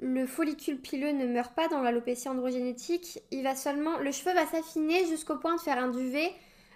le 0.00 0.26
follicule 0.26 0.80
pileux 0.80 1.12
ne 1.12 1.26
meurt 1.26 1.54
pas 1.54 1.68
dans 1.68 1.82
l'alopécie 1.82 2.28
androgénétique, 2.28 3.20
il 3.30 3.42
va 3.42 3.56
seulement, 3.56 3.98
le 3.98 4.12
cheveu 4.12 4.32
va 4.32 4.46
s'affiner 4.46 5.06
jusqu'au 5.06 5.36
point 5.36 5.56
de 5.56 5.60
faire 5.60 5.78
un 5.78 5.88
duvet 5.88 6.32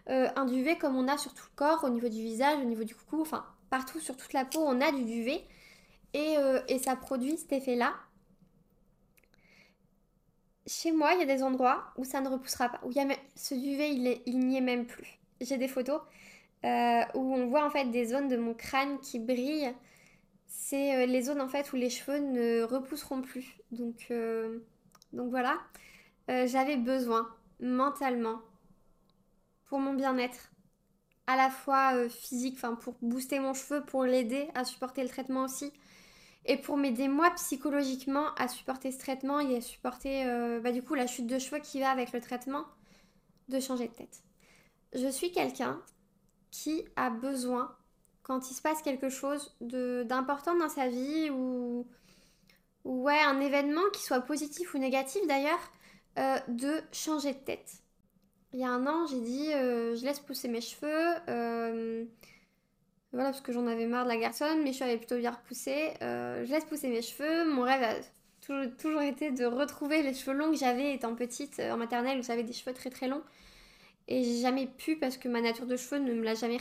euh, 0.08 0.28
un 0.34 0.46
duvet 0.46 0.76
comme 0.76 0.96
on 0.96 1.06
a 1.06 1.16
sur 1.16 1.32
tout 1.32 1.44
le 1.50 1.56
corps, 1.56 1.84
au 1.84 1.88
niveau 1.88 2.08
du 2.08 2.22
visage, 2.22 2.58
au 2.58 2.64
niveau 2.64 2.84
du 2.84 2.94
coucou, 2.94 3.20
enfin 3.20 3.44
partout 3.70 4.00
sur 4.00 4.16
toute 4.16 4.32
la 4.32 4.44
peau, 4.44 4.60
on 4.60 4.80
a 4.80 4.90
du 4.92 5.04
duvet. 5.04 5.44
Et, 6.14 6.36
euh, 6.38 6.60
ça 6.78 6.96
produit 6.96 7.38
cet 7.38 7.52
effet-là. 7.52 7.94
Chez 10.66 10.92
moi, 10.92 11.14
il 11.14 11.20
y 11.20 11.22
a 11.22 11.26
des 11.26 11.42
endroits 11.42 11.84
où 11.96 12.04
ça 12.04 12.20
ne 12.20 12.28
repoussera 12.28 12.68
pas, 12.68 12.80
où 12.84 12.92
ce 13.34 13.54
duvet, 13.54 13.94
il, 14.26 14.38
n'y 14.38 14.56
est 14.56 14.60
même 14.60 14.86
plus. 14.86 15.18
J'ai 15.40 15.56
des 15.56 15.68
photos 15.68 16.00
euh, 16.64 17.02
où 17.14 17.34
on 17.34 17.46
voit 17.46 17.64
en 17.64 17.70
fait 17.70 17.86
des 17.86 18.06
zones 18.06 18.28
de 18.28 18.36
mon 18.36 18.54
crâne 18.54 18.98
qui 19.00 19.18
brillent. 19.18 19.74
C'est 20.54 21.06
les 21.06 21.22
zones 21.22 21.40
en 21.40 21.48
fait 21.48 21.72
où 21.72 21.76
les 21.76 21.88
cheveux 21.88 22.18
ne 22.18 22.62
repousseront 22.62 23.22
plus. 23.22 23.58
Donc, 23.70 24.12
donc 25.12 25.30
voilà, 25.30 25.58
j'avais 26.28 26.76
besoin 26.76 27.26
mentalement 27.58 28.42
pour 29.72 29.80
mon 29.80 29.94
bien-être, 29.94 30.52
à 31.26 31.34
la 31.34 31.48
fois 31.48 31.94
euh, 31.94 32.10
physique, 32.10 32.56
enfin 32.56 32.74
pour 32.74 32.94
booster 33.00 33.40
mon 33.40 33.54
cheveu, 33.54 33.82
pour 33.82 34.04
l'aider 34.04 34.50
à 34.54 34.64
supporter 34.66 35.02
le 35.02 35.08
traitement 35.08 35.44
aussi, 35.44 35.72
et 36.44 36.58
pour 36.58 36.76
m'aider 36.76 37.08
moi 37.08 37.30
psychologiquement 37.30 38.34
à 38.34 38.48
supporter 38.48 38.92
ce 38.92 38.98
traitement 38.98 39.40
et 39.40 39.56
à 39.56 39.60
supporter 39.62 40.26
euh, 40.26 40.60
bah, 40.60 40.72
du 40.72 40.82
coup 40.82 40.94
la 40.94 41.06
chute 41.06 41.26
de 41.26 41.38
cheveux 41.38 41.60
qui 41.60 41.80
va 41.80 41.88
avec 41.88 42.12
le 42.12 42.20
traitement, 42.20 42.66
de 43.48 43.60
changer 43.60 43.88
de 43.88 43.94
tête. 43.94 44.22
Je 44.92 45.08
suis 45.08 45.32
quelqu'un 45.32 45.80
qui 46.50 46.84
a 46.96 47.08
besoin 47.08 47.74
quand 48.22 48.50
il 48.50 48.54
se 48.54 48.62
passe 48.62 48.82
quelque 48.82 49.08
chose 49.08 49.54
d'important 49.60 50.54
dans 50.56 50.68
sa 50.68 50.88
vie 50.88 51.30
ou, 51.30 51.86
ouais, 52.84 53.20
un 53.20 53.40
événement 53.40 53.82
qui 53.92 54.02
soit 54.02 54.20
positif 54.20 54.74
ou 54.74 54.78
négatif 54.78 55.26
d'ailleurs, 55.26 55.72
euh, 56.18 56.38
de 56.48 56.80
changer 56.92 57.32
de 57.32 57.38
tête. 57.38 57.72
Il 58.52 58.60
y 58.60 58.64
a 58.64 58.70
un 58.70 58.86
an, 58.86 59.06
j'ai 59.06 59.20
dit 59.20 59.52
euh, 59.54 59.96
je 59.96 60.04
laisse 60.04 60.20
pousser 60.20 60.48
mes 60.48 60.60
cheveux. 60.60 61.14
Euh, 61.28 62.04
voilà, 63.12 63.30
parce 63.30 63.40
que 63.40 63.52
j'en 63.52 63.66
avais 63.66 63.86
marre 63.86 64.04
de 64.04 64.10
la 64.10 64.16
garçonne, 64.16 64.62
mes 64.62 64.72
cheveux 64.72 64.84
avaient 64.90 64.98
plutôt 64.98 65.18
bien 65.18 65.30
repoussé. 65.30 65.92
je 66.00 66.50
laisse 66.50 66.64
pousser 66.64 66.88
mes 66.88 67.02
cheveux. 67.02 67.50
Mon 67.50 67.62
rêve 67.62 67.82
a 67.82 67.94
toujours, 68.40 68.76
toujours 68.76 69.02
été 69.02 69.30
de 69.30 69.44
retrouver 69.44 70.02
les 70.02 70.14
cheveux 70.14 70.36
longs 70.36 70.50
que 70.50 70.56
j'avais 70.56 70.94
étant 70.94 71.14
petite 71.14 71.60
en 71.60 71.76
maternelle 71.76 72.18
où 72.20 72.22
j'avais 72.22 72.42
des 72.42 72.52
cheveux 72.52 72.74
très 72.74 72.90
très 72.90 73.08
longs. 73.08 73.22
Et 74.08 74.24
j'ai 74.24 74.40
jamais 74.40 74.66
pu 74.66 74.96
parce 74.96 75.16
que 75.16 75.28
ma 75.28 75.40
nature 75.40 75.66
de 75.66 75.76
cheveux 75.76 76.00
ne 76.00 76.12
me 76.14 76.24
l'a 76.24 76.34
jamais 76.34 76.58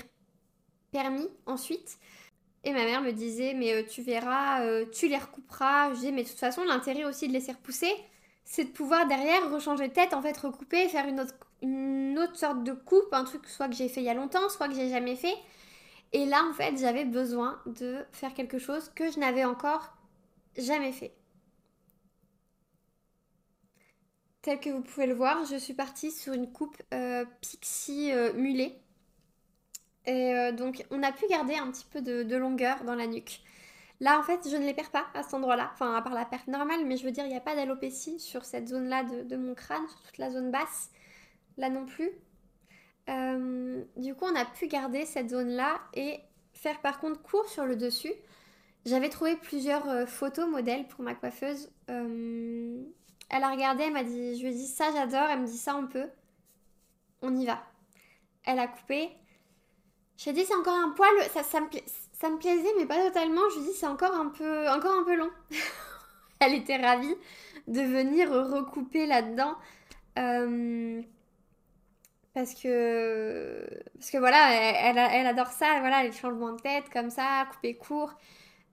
permis 0.91 1.27
ensuite. 1.45 1.97
Et 2.63 2.73
ma 2.73 2.83
mère 2.83 3.01
me 3.01 3.11
disait, 3.11 3.53
mais 3.53 3.73
euh, 3.73 3.83
tu 3.83 4.01
verras, 4.01 4.63
euh, 4.63 4.85
tu 4.91 5.07
les 5.07 5.17
recouperas. 5.17 5.89
Je 5.89 5.95
disais, 5.95 6.11
mais 6.11 6.23
de 6.23 6.29
toute 6.29 6.37
façon, 6.37 6.63
l'intérêt 6.63 7.05
aussi 7.05 7.27
de 7.27 7.33
laisser 7.33 7.53
repousser, 7.53 7.91
c'est 8.43 8.65
de 8.65 8.69
pouvoir 8.69 9.07
derrière 9.07 9.51
rechanger 9.51 9.87
de 9.87 9.93
tête, 9.93 10.13
en 10.13 10.21
fait, 10.21 10.37
recouper, 10.37 10.87
faire 10.89 11.07
une 11.07 11.19
autre, 11.19 11.33
une 11.63 12.19
autre 12.19 12.35
sorte 12.35 12.63
de 12.63 12.73
coupe, 12.73 13.13
un 13.13 13.23
truc 13.23 13.47
soit 13.47 13.67
que 13.67 13.75
j'ai 13.75 13.89
fait 13.89 14.01
il 14.01 14.05
y 14.05 14.09
a 14.09 14.13
longtemps, 14.13 14.47
soit 14.49 14.67
que 14.67 14.75
j'ai 14.75 14.89
jamais 14.89 15.15
fait. 15.15 15.35
Et 16.13 16.25
là, 16.25 16.43
en 16.49 16.53
fait, 16.53 16.77
j'avais 16.77 17.05
besoin 17.05 17.59
de 17.65 18.05
faire 18.11 18.33
quelque 18.33 18.59
chose 18.59 18.91
que 18.93 19.09
je 19.11 19.17
n'avais 19.19 19.45
encore 19.45 19.95
jamais 20.57 20.91
fait. 20.91 21.15
Tel 24.43 24.59
que 24.59 24.69
vous 24.69 24.81
pouvez 24.81 25.07
le 25.07 25.13
voir, 25.13 25.45
je 25.45 25.55
suis 25.55 25.73
partie 25.73 26.11
sur 26.11 26.33
une 26.33 26.51
coupe 26.51 26.77
euh, 26.93 27.25
pixie 27.41 28.11
mulet 28.35 28.81
et 30.11 30.35
euh, 30.35 30.51
donc, 30.51 30.85
on 30.91 31.01
a 31.03 31.13
pu 31.13 31.25
garder 31.27 31.55
un 31.55 31.71
petit 31.71 31.85
peu 31.89 32.01
de, 32.01 32.35
longueur 32.35 32.83
dans 32.83 32.95
la 32.95 33.07
nuque. 33.07 33.39
Là, 34.01 34.19
en 34.19 34.23
fait, 34.23 34.41
je 34.49 34.57
ne 34.57 34.65
les 34.65 34.73
perds 34.73 34.91
pas 34.91 35.05
à 35.13 35.23
cet 35.23 35.33
endroit-là. 35.35 35.71
Enfin, 35.73 35.95
à 35.95 36.01
part 36.01 36.13
la 36.13 36.25
perte 36.25 36.47
normale, 36.47 36.85
mais 36.85 36.97
je 36.97 37.05
veux 37.05 37.11
dire, 37.11 37.23
il 37.23 37.29
n'y 37.29 37.37
a 37.37 37.41
pas 37.41 37.55
d'alopécie 37.55 38.19
sur 38.19 38.43
cette 38.43 38.67
zone-là 38.67 39.03
de, 39.03 39.35
mon 39.37 39.53
crâne, 39.55 39.87
sur 39.87 40.01
toute 40.01 40.17
la 40.17 40.29
zone 40.29 40.51
basse. 40.51 40.91
Là 41.57 41.69
non 41.69 41.85
plus. 41.85 42.09
Euh, 43.09 43.83
du 43.95 44.13
coup, 44.13 44.25
on 44.25 44.35
a 44.35 44.43
pu 44.43 44.67
garder 44.67 45.05
cette 45.05 45.29
zone-là 45.29 45.79
et 45.93 46.19
faire 46.53 46.81
par 46.81 46.99
contre 46.99 47.21
court 47.21 47.47
sur 47.47 47.65
le 47.65 47.77
dessus. 47.77 48.13
J'avais 48.85 49.09
trouvé 49.09 49.37
plusieurs 49.37 49.87
euh, 49.87 50.05
photos 50.05 50.49
modèles 50.49 50.87
pour 50.87 51.05
ma 51.05 51.15
coiffeuse. 51.15 51.71
elle 51.87 53.43
a 53.43 53.49
regardé, 53.49 53.83
elle 53.83 53.93
m'a 53.93 54.03
dit, 54.03 54.35
je 54.35 54.41
lui 54.41 54.49
ai 54.49 54.55
dit 54.55 54.67
ça 54.67 54.91
j'adore, 54.93 55.29
elle 55.29 55.39
me 55.41 55.45
dit 55.45 55.57
ça 55.57 55.75
on 55.77 55.87
peut. 55.87 56.09
On 57.21 57.33
y 57.33 57.45
va. 57.45 57.63
Elle 58.43 58.59
a 58.59 58.67
coupé, 58.67 59.11
j'ai 60.23 60.33
dit 60.33 60.45
c'est 60.45 60.55
encore 60.55 60.75
un 60.75 60.89
poil, 60.89 61.09
ça, 61.33 61.41
ça, 61.41 61.59
me 61.61 61.67
ça, 62.13 62.29
me 62.29 62.37
plaisait 62.37 62.73
mais 62.77 62.85
pas 62.85 63.03
totalement. 63.07 63.41
Je 63.53 63.59
lui 63.59 63.67
dis 63.67 63.73
c'est 63.73 63.87
encore 63.87 64.13
un 64.13 64.27
peu, 64.29 64.69
encore 64.69 64.93
un 64.93 65.03
peu 65.03 65.15
long. 65.15 65.31
Elle 66.39 66.53
était 66.53 66.77
ravie 66.77 67.15
de 67.67 67.81
venir 67.81 68.29
recouper 68.31 69.07
là-dedans. 69.07 69.55
Euh, 70.19 71.01
parce 72.33 72.53
que 72.53 73.67
parce 73.95 74.11
que 74.11 74.17
voilà 74.17 74.53
elle, 74.53 74.97
elle, 74.97 75.27
adore 75.27 75.47
ça 75.47 75.79
voilà 75.79 76.03
les 76.03 76.11
changements 76.11 76.51
de 76.53 76.61
tête 76.61 76.89
comme 76.91 77.09
ça 77.09 77.45
couper 77.51 77.75
court 77.75 78.13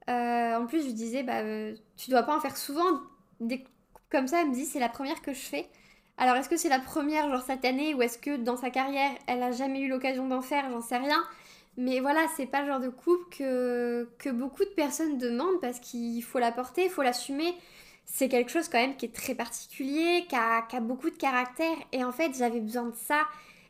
euh, 0.09 0.55
en 0.55 0.65
plus 0.65 0.81
je 0.81 0.87
lui 0.87 0.93
disais 0.93 1.23
bah 1.23 1.39
euh, 1.39 1.75
tu 1.97 2.09
dois 2.09 2.23
pas 2.23 2.35
en 2.35 2.41
faire 2.41 2.57
souvent 2.57 3.01
des 3.39 3.63
coupes 3.63 4.03
comme 4.09 4.27
ça 4.27 4.41
elle 4.41 4.49
me 4.49 4.53
dit 4.53 4.65
c'est 4.65 4.79
la 4.79 4.89
première 4.89 5.21
que 5.21 5.33
je 5.33 5.39
fais 5.39 5.69
alors 6.19 6.35
est-ce 6.35 6.49
que 6.49 6.57
c'est 6.57 6.69
la 6.69 6.79
première 6.79 7.29
genre 7.29 7.41
cette 7.41 7.65
année 7.65 7.95
ou 7.95 8.03
est-ce 8.03 8.19
que 8.19 8.37
dans 8.37 8.57
sa 8.57 8.69
carrière 8.69 9.11
elle 9.25 9.41
a 9.41 9.51
jamais 9.51 9.79
eu 9.79 9.89
l'occasion 9.89 10.27
d'en 10.27 10.41
faire? 10.41 10.69
J'en 10.69 10.81
sais 10.81 10.97
rien 10.97 11.23
mais 11.79 12.01
voilà, 12.01 12.27
c'est 12.35 12.45
pas 12.45 12.61
le 12.61 12.67
genre 12.67 12.81
de 12.81 12.89
coupe 12.89 13.33
que, 13.33 14.09
que 14.17 14.29
beaucoup 14.29 14.65
de 14.65 14.69
personnes 14.69 15.17
demandent 15.17 15.61
parce 15.61 15.79
qu'il 15.79 16.21
faut 16.21 16.37
la 16.37 16.51
porter, 16.51 16.83
il 16.83 16.89
faut 16.89 17.03
l'assumer. 17.03 17.55
C'est 18.05 18.27
quelque 18.27 18.51
chose 18.51 18.67
quand 18.67 18.79
même 18.79 18.97
qui 18.97 19.05
est 19.05 19.15
très 19.15 19.33
particulier, 19.33 20.25
qui 20.27 20.35
a, 20.35 20.79
beaucoup 20.81 21.09
de 21.09 21.15
caractère. 21.15 21.77
Et 21.93 22.03
en 22.03 22.11
fait, 22.11 22.35
j'avais 22.37 22.59
besoin 22.59 22.87
de 22.87 22.95
ça. 22.95 23.21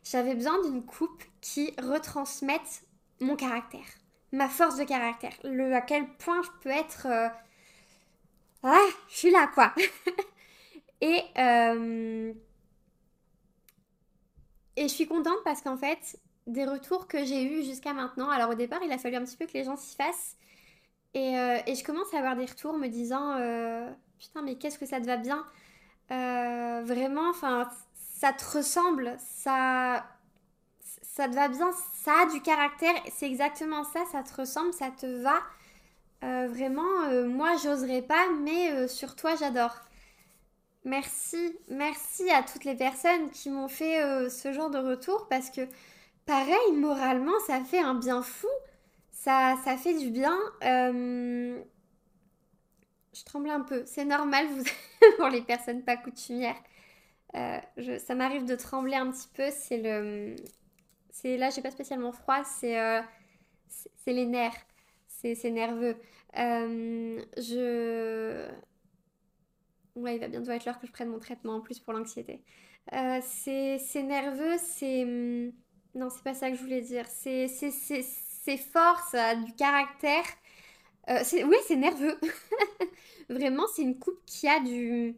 J'avais 0.02 0.34
besoin 0.34 0.60
d'une 0.64 0.84
coupe 0.84 1.22
qui 1.40 1.72
retransmette 1.80 2.82
mon 3.20 3.36
caractère, 3.36 3.86
ma 4.32 4.48
force 4.48 4.76
de 4.76 4.84
caractère, 4.84 5.34
le 5.44 5.72
à 5.72 5.80
quel 5.80 6.08
point 6.14 6.42
je 6.42 6.48
peux 6.62 6.70
être... 6.70 7.06
Euh, 7.06 7.28
ah, 8.64 8.86
je 9.08 9.16
suis 9.16 9.30
là 9.30 9.48
quoi. 9.54 9.72
et, 11.00 11.22
euh, 11.38 12.32
et 14.76 14.82
je 14.82 14.88
suis 14.94 15.06
contente 15.06 15.38
parce 15.44 15.60
qu'en 15.62 15.76
fait, 15.76 16.18
des 16.46 16.64
retours 16.64 17.06
que 17.08 17.24
j'ai 17.24 17.42
eus 17.44 17.64
jusqu'à 17.64 17.92
maintenant. 17.92 18.30
Alors 18.30 18.50
au 18.50 18.54
départ, 18.54 18.80
il 18.84 18.92
a 18.92 18.98
fallu 18.98 19.16
un 19.16 19.24
petit 19.24 19.36
peu 19.36 19.46
que 19.46 19.52
les 19.54 19.64
gens 19.64 19.76
s'y 19.76 19.96
fassent. 19.96 20.36
Et, 21.14 21.38
euh, 21.38 21.58
je 21.66 21.84
commence 21.84 22.12
à 22.14 22.18
avoir 22.18 22.36
des 22.36 22.46
retours 22.46 22.78
me 22.78 22.88
disant 22.88 23.32
euh, 23.38 23.90
Putain, 24.18 24.42
mais 24.42 24.56
qu'est-ce 24.56 24.78
que 24.78 24.86
ça 24.86 25.00
te 25.00 25.06
va 25.06 25.16
bien? 25.16 25.44
Vraiment, 26.10 27.30
enfin, 27.30 27.70
ça 27.94 28.32
te 28.32 28.58
ressemble, 28.58 29.16
ça, 29.20 30.04
ça 31.02 31.28
te 31.28 31.34
va 31.34 31.48
bien, 31.48 31.70
ça 32.04 32.12
a 32.22 32.26
du 32.32 32.42
caractère. 32.42 32.94
C'est 33.12 33.26
exactement 33.26 33.84
ça, 33.84 34.04
ça 34.12 34.22
te 34.22 34.34
ressemble, 34.40 34.72
ça 34.74 34.90
te 34.90 35.06
va. 35.22 35.40
vraiment, 36.48 37.26
moi, 37.28 37.56
j'oserais 37.62 38.02
pas, 38.02 38.28
mais 38.42 38.88
sur 38.88 39.16
toi, 39.16 39.36
j'adore. 39.36 39.76
Merci, 40.84 41.58
merci 41.68 42.30
à 42.30 42.42
toutes 42.42 42.64
les 42.64 42.74
personnes 42.74 43.30
qui 43.30 43.50
m'ont 43.50 43.68
fait 43.68 44.28
ce 44.30 44.52
genre 44.52 44.70
de 44.70 44.78
retour 44.78 45.28
parce 45.28 45.50
que 45.50 45.62
pareil, 46.26 46.72
moralement, 46.74 47.38
ça 47.46 47.62
fait 47.64 47.80
un 47.80 47.94
bien 47.94 48.22
fou. 48.22 48.48
Ça, 49.20 49.56
ça 49.64 49.76
fait 49.76 49.94
du 49.98 50.10
bien. 50.10 50.38
Euh, 50.64 51.62
je 53.12 53.24
tremble 53.24 53.50
un 53.50 53.60
peu. 53.60 53.82
C'est 53.84 54.04
normal 54.04 54.46
pour 55.18 55.28
les 55.28 55.42
personnes 55.42 55.82
pas 55.82 55.96
coutumières. 55.96 56.56
Euh. 57.34 57.58
Ça 57.98 58.14
m'arrive 58.14 58.44
de 58.46 58.54
trembler 58.54 58.96
un 58.96 59.10
petit 59.10 59.28
peu. 59.34 59.50
C'est 59.50 59.78
le. 59.78 60.36
C'est 61.10 61.36
là, 61.36 61.50
j'ai 61.50 61.62
pas 61.62 61.70
spécialement 61.70 62.12
froid. 62.12 62.42
Euh, 62.64 63.02
c'est 63.68 64.12
les 64.12 64.26
nerfs. 64.26 64.66
C'est 65.08 65.50
nerveux. 65.50 65.96
Je. 66.34 68.48
Ouais, 70.00 70.16
il 70.16 70.20
va 70.20 70.28
bientôt 70.28 70.50
être 70.52 70.64
l'heure 70.64 70.78
que 70.80 70.86
je 70.86 70.92
prenne 70.92 71.08
mon 71.10 71.18
traitement 71.18 71.56
en 71.56 71.60
plus 71.60 71.78
pour 71.78 71.92
l'anxiété. 71.92 72.42
c'est 72.90 74.02
nerveux, 74.02 74.56
c'est 74.58 75.04
non, 75.94 76.08
c'est 76.10 76.22
pas 76.22 76.34
ça 76.34 76.50
que 76.50 76.56
je 76.56 76.62
voulais 76.62 76.82
dire. 76.82 77.06
C'est 77.08 78.56
fort, 78.56 79.00
ça 79.10 79.28
a 79.28 79.34
du 79.36 79.52
caractère. 79.54 80.24
Euh, 81.08 81.22
oui, 81.44 81.56
c'est 81.66 81.76
nerveux. 81.76 82.18
Vraiment, 83.28 83.66
c'est 83.74 83.82
une 83.82 83.98
coupe 83.98 84.20
qui 84.26 84.48
a 84.48 84.60
du, 84.60 85.16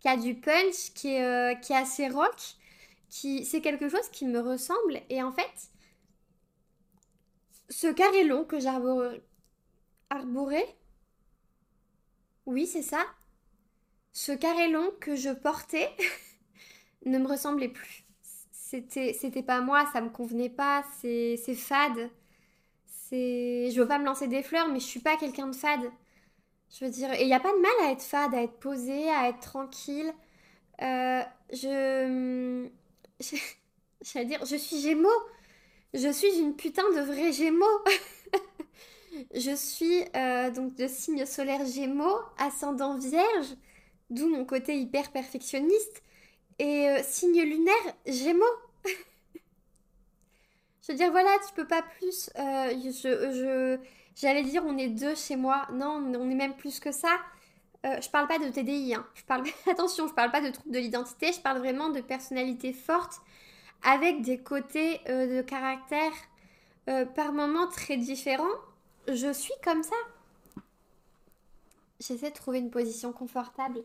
qui 0.00 0.08
a 0.08 0.16
du 0.16 0.34
punch, 0.40 0.92
qui 0.94 1.08
est, 1.14 1.24
euh, 1.24 1.54
qui 1.56 1.72
est 1.72 1.76
assez 1.76 2.08
rock. 2.08 2.36
Qui, 3.10 3.44
c'est 3.44 3.60
quelque 3.60 3.88
chose 3.88 4.08
qui 4.10 4.26
me 4.26 4.40
ressemble. 4.40 5.00
Et 5.08 5.22
en 5.22 5.32
fait, 5.32 5.70
ce 7.68 7.88
carré 7.88 8.24
long 8.24 8.44
que 8.44 8.58
j'arborais, 8.58 9.22
oui, 12.46 12.66
c'est 12.66 12.82
ça. 12.82 13.04
Ce 14.14 14.32
carré 14.32 14.68
long 14.70 14.90
que 15.00 15.14
je 15.14 15.28
portais 15.28 15.90
ne 17.04 17.18
me 17.18 17.28
ressemblait 17.28 17.68
plus 17.68 18.04
c'était 18.82 19.42
pas 19.42 19.60
moi, 19.60 19.86
ça 19.92 20.00
me 20.00 20.10
convenait 20.10 20.48
pas, 20.48 20.84
c'est 21.00 21.36
fade. 21.56 22.10
C'est 22.86 23.70
je 23.70 23.80
veux 23.80 23.86
pas 23.88 23.98
me 23.98 24.04
lancer 24.04 24.28
des 24.28 24.42
fleurs 24.42 24.68
mais 24.68 24.80
je 24.80 24.86
suis 24.86 25.00
pas 25.00 25.16
quelqu'un 25.16 25.46
de 25.46 25.54
fade. 25.54 25.90
Je 26.70 26.84
veux 26.84 26.90
dire 26.90 27.12
et 27.12 27.22
il 27.22 27.28
y 27.28 27.34
a 27.34 27.40
pas 27.40 27.52
de 27.52 27.60
mal 27.60 27.88
à 27.88 27.92
être 27.92 28.02
fade, 28.02 28.34
à 28.34 28.42
être 28.42 28.58
posé, 28.58 29.10
à 29.10 29.28
être 29.28 29.40
tranquille. 29.40 30.12
Euh, 30.82 31.22
je 31.52 32.68
j'allais 34.02 34.26
dire 34.26 34.44
je 34.44 34.56
suis 34.56 34.80
Gémeaux. 34.80 35.08
Je 35.92 36.10
suis 36.10 36.38
une 36.38 36.56
putain 36.56 36.82
de 36.94 37.00
vrai 37.00 37.32
Gémeaux. 37.32 37.84
je 39.34 39.54
suis 39.54 40.02
euh, 40.16 40.50
donc 40.50 40.74
de 40.74 40.88
signe 40.88 41.24
solaire 41.26 41.64
Gémeaux, 41.66 42.18
ascendant 42.38 42.98
Vierge, 42.98 43.54
d'où 44.14 44.28
mon 44.28 44.44
côté 44.44 44.78
hyper 44.78 45.10
perfectionniste. 45.10 46.02
Et 46.58 46.88
euh, 46.88 47.00
signe 47.02 47.42
lunaire, 47.42 47.74
Gémeaux. 48.06 48.44
je 50.82 50.92
veux 50.92 50.94
dire, 50.94 51.10
voilà, 51.10 51.30
tu 51.46 51.52
peux 51.54 51.66
pas 51.66 51.82
plus. 51.82 52.30
Euh, 52.38 52.70
je, 52.70 53.78
j'allais 54.14 54.44
dire, 54.44 54.62
on 54.64 54.78
est 54.78 54.88
deux 54.88 55.14
chez 55.14 55.36
moi. 55.36 55.66
Non, 55.72 56.02
on 56.18 56.30
est 56.30 56.34
même 56.34 56.54
plus 56.54 56.78
que 56.80 56.92
ça. 56.92 57.18
Euh, 57.84 58.00
je 58.00 58.08
parle 58.08 58.28
pas 58.28 58.38
de 58.38 58.48
TDI. 58.48 58.94
Hein. 58.94 59.06
Je 59.14 59.24
parle, 59.24 59.44
attention, 59.70 60.06
je 60.06 60.14
parle 60.14 60.30
pas 60.30 60.40
de 60.40 60.50
troubles 60.50 60.74
de 60.74 60.78
l'identité. 60.78 61.32
Je 61.32 61.40
parle 61.40 61.58
vraiment 61.58 61.90
de 61.90 62.00
personnalité 62.00 62.72
forte 62.72 63.20
avec 63.82 64.22
des 64.22 64.38
côtés 64.38 65.00
de 65.06 65.42
caractère 65.42 66.12
par 67.14 67.32
moments 67.32 67.66
très 67.66 67.98
différents. 67.98 68.46
Je 69.08 69.30
suis 69.30 69.52
comme 69.62 69.82
ça. 69.82 69.96
J'essaie 72.00 72.30
de 72.30 72.34
trouver 72.34 72.60
une 72.60 72.70
position 72.70 73.12
confortable 73.12 73.82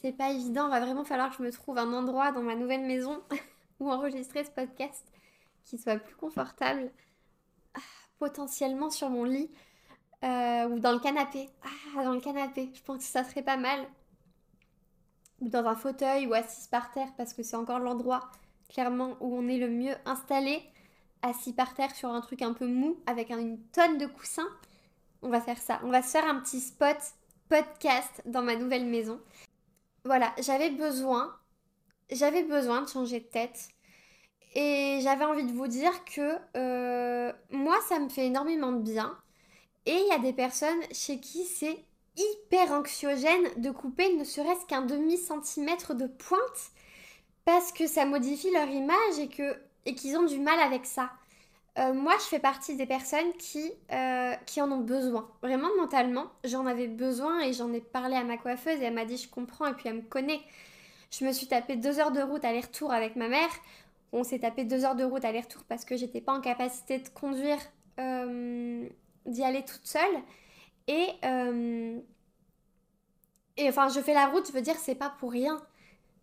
c'est 0.00 0.12
pas 0.12 0.30
évident. 0.30 0.68
Va 0.68 0.80
vraiment 0.80 1.04
falloir 1.04 1.30
que 1.30 1.36
je 1.36 1.42
me 1.42 1.50
trouve 1.50 1.78
un 1.78 1.92
endroit 1.92 2.32
dans 2.32 2.42
ma 2.42 2.54
nouvelle 2.54 2.84
maison 2.84 3.22
où 3.80 3.90
enregistrer 3.90 4.44
ce 4.44 4.50
podcast 4.50 5.06
qui 5.64 5.78
soit 5.78 5.96
plus 5.96 6.14
confortable. 6.14 6.90
Ah, 7.74 7.80
potentiellement 8.18 8.90
sur 8.90 9.10
mon 9.10 9.24
lit 9.24 9.50
euh, 10.24 10.68
ou 10.68 10.78
dans 10.78 10.92
le 10.92 11.00
canapé. 11.00 11.48
Ah, 11.96 12.04
dans 12.04 12.12
le 12.12 12.20
canapé, 12.20 12.70
je 12.74 12.82
pense 12.82 12.98
que 12.98 13.04
ça 13.04 13.24
serait 13.24 13.42
pas 13.42 13.56
mal. 13.56 13.86
Ou 15.40 15.48
dans 15.48 15.66
un 15.66 15.76
fauteuil 15.76 16.26
ou 16.26 16.34
assise 16.34 16.68
par 16.68 16.90
terre 16.90 17.08
parce 17.16 17.34
que 17.34 17.42
c'est 17.42 17.56
encore 17.56 17.78
l'endroit 17.78 18.30
clairement 18.68 19.16
où 19.20 19.36
on 19.36 19.48
est 19.48 19.58
le 19.58 19.68
mieux 19.68 19.94
installé. 20.04 20.62
Assis 21.22 21.52
par 21.52 21.74
terre 21.74 21.94
sur 21.94 22.10
un 22.10 22.20
truc 22.20 22.42
un 22.42 22.52
peu 22.52 22.66
mou 22.66 22.98
avec 23.06 23.30
une 23.30 23.58
tonne 23.72 23.98
de 23.98 24.06
coussins. 24.06 24.48
On 25.22 25.30
va 25.30 25.40
faire 25.40 25.58
ça. 25.58 25.80
On 25.82 25.90
va 25.90 26.02
se 26.02 26.10
faire 26.10 26.26
un 26.26 26.38
petit 26.40 26.60
spot 26.60 26.96
podcast 27.48 28.22
dans 28.26 28.42
ma 28.42 28.56
nouvelle 28.56 28.86
maison. 28.86 29.20
Voilà, 30.06 30.32
j'avais 30.38 30.70
besoin, 30.70 31.34
j'avais 32.10 32.44
besoin 32.44 32.82
de 32.82 32.88
changer 32.88 33.20
de 33.20 33.26
tête. 33.26 33.68
Et 34.54 35.00
j'avais 35.02 35.24
envie 35.24 35.44
de 35.44 35.52
vous 35.52 35.66
dire 35.66 36.04
que 36.04 36.38
euh, 36.56 37.32
moi, 37.50 37.76
ça 37.88 37.98
me 37.98 38.08
fait 38.08 38.26
énormément 38.26 38.72
de 38.72 38.80
bien. 38.80 39.18
Et 39.84 39.92
il 39.92 40.06
y 40.08 40.12
a 40.12 40.18
des 40.18 40.32
personnes 40.32 40.80
chez 40.92 41.20
qui 41.20 41.44
c'est 41.44 41.84
hyper 42.16 42.72
anxiogène 42.72 43.48
de 43.58 43.70
couper 43.70 44.14
ne 44.14 44.24
serait-ce 44.24 44.64
qu'un 44.66 44.82
demi-centimètre 44.82 45.94
de 45.94 46.06
pointe 46.06 46.70
parce 47.44 47.72
que 47.72 47.86
ça 47.86 48.06
modifie 48.06 48.50
leur 48.50 48.68
image 48.68 49.18
et 49.84 49.94
qu'ils 49.94 50.16
ont 50.16 50.24
du 50.24 50.38
mal 50.38 50.58
avec 50.60 50.86
ça. 50.86 51.10
Euh, 51.78 51.92
moi, 51.92 52.14
je 52.18 52.24
fais 52.24 52.38
partie 52.38 52.74
des 52.76 52.86
personnes 52.86 53.32
qui, 53.38 53.70
euh, 53.92 54.34
qui 54.46 54.62
en 54.62 54.70
ont 54.72 54.80
besoin. 54.80 55.30
Vraiment, 55.42 55.68
mentalement, 55.78 56.26
j'en 56.44 56.64
avais 56.66 56.88
besoin 56.88 57.40
et 57.40 57.52
j'en 57.52 57.70
ai 57.72 57.80
parlé 57.80 58.16
à 58.16 58.24
ma 58.24 58.38
coiffeuse 58.38 58.80
et 58.80 58.84
elle 58.84 58.94
m'a 58.94 59.04
dit 59.04 59.18
je 59.18 59.28
comprends 59.28 59.66
et 59.66 59.74
puis 59.74 59.88
elle 59.88 59.96
me 59.96 60.02
connaît. 60.02 60.40
Je 61.10 61.24
me 61.26 61.32
suis 61.32 61.48
tapé 61.48 61.76
deux 61.76 62.00
heures 62.00 62.12
de 62.12 62.20
route 62.22 62.44
aller-retour 62.44 62.92
avec 62.92 63.16
ma 63.16 63.28
mère. 63.28 63.50
On 64.12 64.24
s'est 64.24 64.40
tapé 64.40 64.64
deux 64.64 64.84
heures 64.84 64.96
de 64.96 65.04
route 65.04 65.24
aller-retour 65.24 65.64
parce 65.68 65.84
que 65.84 65.96
j'étais 65.96 66.20
pas 66.22 66.32
en 66.32 66.40
capacité 66.40 66.98
de 66.98 67.08
conduire, 67.10 67.58
euh, 68.00 68.88
d'y 69.26 69.44
aller 69.44 69.64
toute 69.64 69.86
seule. 69.86 70.02
Et, 70.88 71.08
et 73.56 73.68
enfin, 73.68 73.88
je 73.88 74.00
fais 74.00 74.14
la 74.14 74.26
route, 74.26 74.46
je 74.46 74.52
veux 74.52 74.62
dire, 74.62 74.76
c'est 74.76 74.94
pas 74.94 75.10
pour 75.18 75.32
rien. 75.32 75.60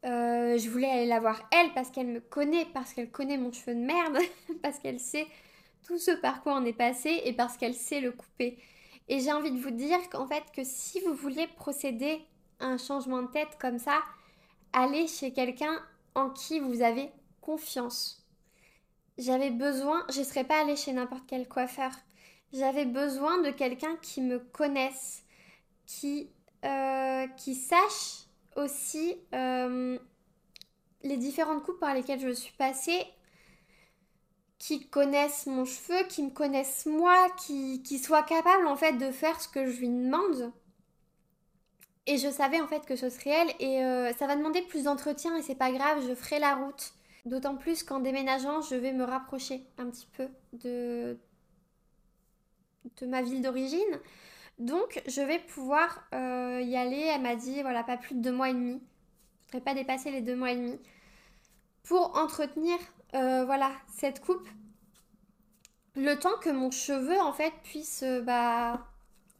Je 0.03 0.69
voulais 0.69 0.89
aller 0.89 1.05
la 1.05 1.19
voir 1.19 1.47
elle 1.51 1.73
parce 1.73 1.89
qu'elle 1.89 2.07
me 2.07 2.19
connaît, 2.19 2.65
parce 2.73 2.93
qu'elle 2.93 3.09
connaît 3.09 3.37
mon 3.37 3.51
cheveu 3.51 3.75
de 3.75 3.79
merde, 3.79 4.17
parce 4.61 4.79
qu'elle 4.79 4.99
sait 4.99 5.27
tout 5.83 5.97
ce 5.97 6.11
par 6.11 6.41
quoi 6.41 6.55
on 6.55 6.65
est 6.65 6.73
passé 6.73 7.21
et 7.25 7.33
parce 7.33 7.57
qu'elle 7.57 7.73
sait 7.73 8.01
le 8.01 8.11
couper. 8.11 8.57
Et 9.09 9.19
j'ai 9.19 9.31
envie 9.31 9.51
de 9.51 9.59
vous 9.59 9.71
dire 9.71 9.97
qu'en 10.09 10.27
fait 10.27 10.43
que 10.55 10.63
si 10.63 11.01
vous 11.01 11.13
voulez 11.13 11.47
procéder 11.47 12.21
à 12.59 12.67
un 12.67 12.77
changement 12.77 13.21
de 13.21 13.27
tête 13.27 13.57
comme 13.59 13.79
ça, 13.79 14.01
allez 14.71 15.07
chez 15.07 15.33
quelqu'un 15.33 15.79
en 16.15 16.29
qui 16.29 16.59
vous 16.59 16.81
avez 16.81 17.09
confiance. 17.41 18.25
J'avais 19.17 19.51
besoin, 19.51 20.05
je 20.11 20.19
ne 20.19 20.25
serais 20.25 20.43
pas 20.43 20.61
allée 20.61 20.75
chez 20.75 20.93
n'importe 20.93 21.25
quel 21.27 21.47
coiffeur. 21.47 21.91
J'avais 22.51 22.85
besoin 22.85 23.41
de 23.41 23.51
quelqu'un 23.51 23.95
qui 24.01 24.21
me 24.21 24.39
connaisse, 24.39 25.23
qui, 25.85 26.29
euh, 26.65 27.27
qui 27.37 27.55
sache 27.55 28.27
aussi 28.55 29.15
euh, 29.33 29.97
les 31.03 31.17
différentes 31.17 31.63
coupes 31.63 31.79
par 31.79 31.93
lesquelles 31.93 32.19
je 32.19 32.31
suis 32.31 32.53
passée 32.53 33.05
qui 34.59 34.87
connaissent 34.87 35.45
mon 35.45 35.65
cheveu, 35.65 36.07
qui 36.07 36.23
me 36.23 36.29
connaissent 36.29 36.85
moi, 36.85 37.27
qui, 37.37 37.83
qui 37.83 37.99
soient 37.99 38.23
capables 38.23 38.65
en 38.65 38.77
fait 38.77 38.93
de 38.93 39.11
faire 39.11 39.41
ce 39.41 39.49
que 39.49 39.69
je 39.69 39.79
lui 39.79 39.89
demande. 39.89 40.53
Et 42.05 42.17
je 42.17 42.29
savais 42.29 42.61
en 42.61 42.67
fait 42.67 42.85
que 42.85 42.95
ce 42.95 43.09
serait 43.09 43.29
elle 43.29 43.49
et 43.59 43.83
euh, 43.83 44.13
ça 44.13 44.27
va 44.27 44.35
demander 44.35 44.61
plus 44.61 44.83
d'entretien 44.83 45.35
et 45.37 45.41
c'est 45.41 45.55
pas 45.55 45.71
grave, 45.71 46.03
je 46.07 46.15
ferai 46.15 46.39
la 46.39 46.55
route. 46.55 46.93
D'autant 47.25 47.55
plus 47.55 47.83
qu'en 47.83 47.99
déménageant, 47.99 48.61
je 48.61 48.75
vais 48.75 48.91
me 48.93 49.03
rapprocher 49.03 49.65
un 49.77 49.89
petit 49.89 50.07
peu 50.17 50.27
de, 50.53 51.17
de 53.01 53.05
ma 53.05 53.21
ville 53.21 53.41
d'origine. 53.41 53.99
Donc 54.59 55.01
je 55.07 55.21
vais 55.21 55.39
pouvoir 55.39 56.03
euh, 56.13 56.61
y 56.61 56.75
aller. 56.75 57.09
Elle 57.13 57.21
m'a 57.21 57.35
dit 57.35 57.61
voilà 57.61 57.83
pas 57.83 57.97
plus 57.97 58.15
de 58.15 58.21
deux 58.21 58.31
mois 58.31 58.49
et 58.49 58.53
demi. 58.53 58.81
Je 59.51 59.57
ne 59.57 59.61
pas 59.61 59.73
dépasser 59.73 60.11
les 60.11 60.21
deux 60.21 60.35
mois 60.35 60.51
et 60.51 60.55
demi 60.55 60.79
pour 61.83 62.17
entretenir 62.17 62.77
euh, 63.15 63.45
voilà, 63.45 63.71
cette 63.93 64.21
coupe, 64.21 64.47
le 65.95 66.15
temps 66.15 66.37
que 66.41 66.49
mon 66.49 66.71
cheveu, 66.71 67.19
en 67.19 67.31
fait, 67.31 67.53
puisse, 67.63 68.01
euh, 68.01 68.21
bah, 68.21 68.87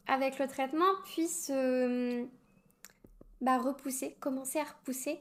avec 0.05 0.37
le 0.37 0.47
traitement, 0.47 0.85
puisse 1.05 1.51
bah, 3.41 3.57
repousser, 3.57 4.15
commencer 4.19 4.59
à 4.59 4.65
repousser. 4.65 5.19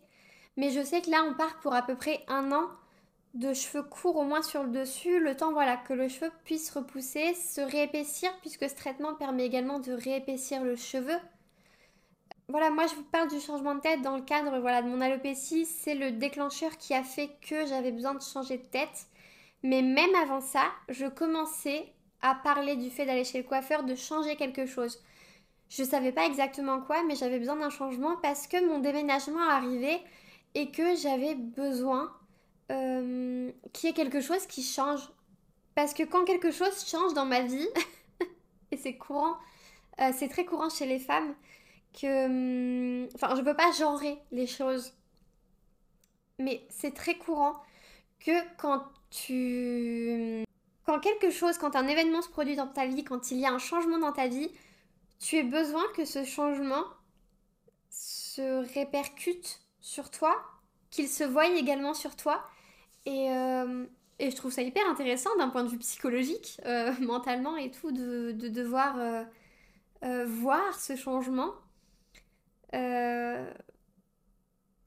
Mais 0.58 0.70
je 0.70 0.82
sais 0.84 1.00
que 1.00 1.10
là, 1.10 1.24
on 1.24 1.34
part 1.34 1.60
pour 1.60 1.72
à 1.74 1.82
peu 1.82 1.96
près 1.96 2.22
un 2.28 2.52
an 2.52 2.68
de 3.34 3.54
cheveux 3.54 3.82
courts 3.82 4.16
au 4.16 4.24
moins 4.24 4.42
sur 4.42 4.62
le 4.62 4.70
dessus, 4.70 5.20
le 5.20 5.36
temps 5.36 5.52
voilà 5.52 5.76
que 5.76 5.92
le 5.92 6.08
cheveu 6.08 6.30
puisse 6.44 6.70
repousser, 6.70 7.34
se 7.34 7.60
réépaissir, 7.60 8.30
puisque 8.40 8.68
ce 8.68 8.74
traitement 8.74 9.14
permet 9.14 9.46
également 9.46 9.78
de 9.78 9.92
réépaissir 9.92 10.62
le 10.62 10.76
cheveu 10.76 11.16
voilà, 12.52 12.70
moi 12.70 12.86
je 12.86 12.94
vous 12.94 13.04
parle 13.04 13.30
du 13.30 13.40
changement 13.40 13.74
de 13.74 13.80
tête 13.80 14.02
dans 14.02 14.16
le 14.16 14.22
cadre 14.22 14.58
voilà, 14.60 14.82
de 14.82 14.88
mon 14.88 15.00
alopécie. 15.00 15.64
C'est 15.64 15.94
le 15.94 16.10
déclencheur 16.12 16.76
qui 16.76 16.92
a 16.92 17.02
fait 17.02 17.30
que 17.40 17.66
j'avais 17.66 17.92
besoin 17.92 18.14
de 18.14 18.20
changer 18.20 18.58
de 18.58 18.64
tête. 18.64 19.06
Mais 19.62 19.80
même 19.80 20.14
avant 20.22 20.40
ça, 20.40 20.64
je 20.88 21.06
commençais 21.06 21.92
à 22.20 22.34
parler 22.34 22.76
du 22.76 22.90
fait 22.90 23.06
d'aller 23.06 23.24
chez 23.24 23.38
le 23.38 23.48
coiffeur, 23.48 23.84
de 23.84 23.94
changer 23.94 24.36
quelque 24.36 24.66
chose. 24.66 25.02
Je 25.70 25.82
savais 25.82 26.12
pas 26.12 26.26
exactement 26.26 26.80
quoi, 26.80 27.02
mais 27.04 27.14
j'avais 27.14 27.38
besoin 27.38 27.56
d'un 27.56 27.70
changement 27.70 28.16
parce 28.20 28.46
que 28.46 28.62
mon 28.66 28.80
déménagement 28.80 29.48
arrivait 29.48 30.00
et 30.54 30.70
que 30.70 30.94
j'avais 30.96 31.34
besoin 31.34 32.12
euh, 32.72 33.50
qu'il 33.72 33.88
y 33.88 33.90
ait 33.90 33.94
quelque 33.94 34.20
chose 34.20 34.46
qui 34.46 34.62
change. 34.62 35.08
Parce 35.74 35.94
que 35.94 36.02
quand 36.02 36.24
quelque 36.24 36.50
chose 36.50 36.84
change 36.86 37.14
dans 37.14 37.24
ma 37.24 37.42
vie, 37.42 37.68
et 38.70 38.76
c'est 38.76 38.96
courant, 38.96 39.36
euh, 40.00 40.10
c'est 40.16 40.28
très 40.28 40.44
courant 40.44 40.70
chez 40.70 40.86
les 40.86 40.98
femmes, 40.98 41.34
que... 41.92 42.26
Hum, 42.26 43.08
enfin, 43.14 43.34
je 43.36 43.42
peux 43.42 43.54
pas 43.54 43.72
genrer 43.72 44.18
les 44.30 44.46
choses. 44.46 44.92
Mais 46.38 46.66
c'est 46.70 46.94
très 46.94 47.16
courant 47.16 47.62
que 48.20 48.32
quand 48.56 48.84
tu... 49.10 50.44
Quand 50.84 50.98
quelque 50.98 51.30
chose, 51.30 51.58
quand 51.58 51.76
un 51.76 51.86
événement 51.86 52.22
se 52.22 52.28
produit 52.28 52.56
dans 52.56 52.66
ta 52.66 52.86
vie, 52.86 53.04
quand 53.04 53.30
il 53.30 53.38
y 53.38 53.46
a 53.46 53.52
un 53.52 53.58
changement 53.58 53.98
dans 53.98 54.12
ta 54.12 54.26
vie, 54.26 54.50
tu 55.20 55.38
as 55.38 55.44
besoin 55.44 55.84
que 55.94 56.04
ce 56.04 56.24
changement 56.24 56.84
se 57.90 58.66
répercute 58.74 59.60
sur 59.80 60.10
toi, 60.10 60.42
qu'il 60.90 61.08
se 61.08 61.22
voie 61.22 61.46
également 61.46 61.94
sur 61.94 62.16
toi. 62.16 62.44
Et, 63.06 63.30
euh, 63.30 63.84
et, 64.18 64.30
je 64.30 64.36
trouve 64.36 64.52
ça 64.52 64.62
hyper 64.62 64.88
intéressant 64.88 65.30
d'un 65.36 65.48
point 65.48 65.64
de 65.64 65.68
vue 65.68 65.78
psychologique, 65.78 66.60
euh, 66.66 66.92
mentalement 67.00 67.56
et 67.56 67.70
tout, 67.70 67.92
de, 67.92 68.32
de 68.32 68.48
devoir 68.48 68.96
euh, 68.98 70.24
voir 70.26 70.78
ce 70.78 70.96
changement 70.96 71.52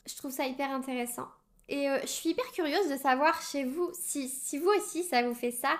je 0.07 0.15
trouve 0.17 0.31
ça 0.31 0.45
hyper 0.45 0.71
intéressant. 0.71 1.27
Et 1.69 1.87
je 2.01 2.07
suis 2.07 2.29
hyper 2.29 2.45
curieuse 2.51 2.89
de 2.89 2.95
savoir 2.95 3.41
chez 3.41 3.63
vous, 3.63 3.91
si, 3.93 4.27
si 4.27 4.57
vous 4.57 4.69
aussi 4.69 5.03
ça 5.03 5.21
vous 5.23 5.33
fait 5.35 5.51
ça, 5.51 5.77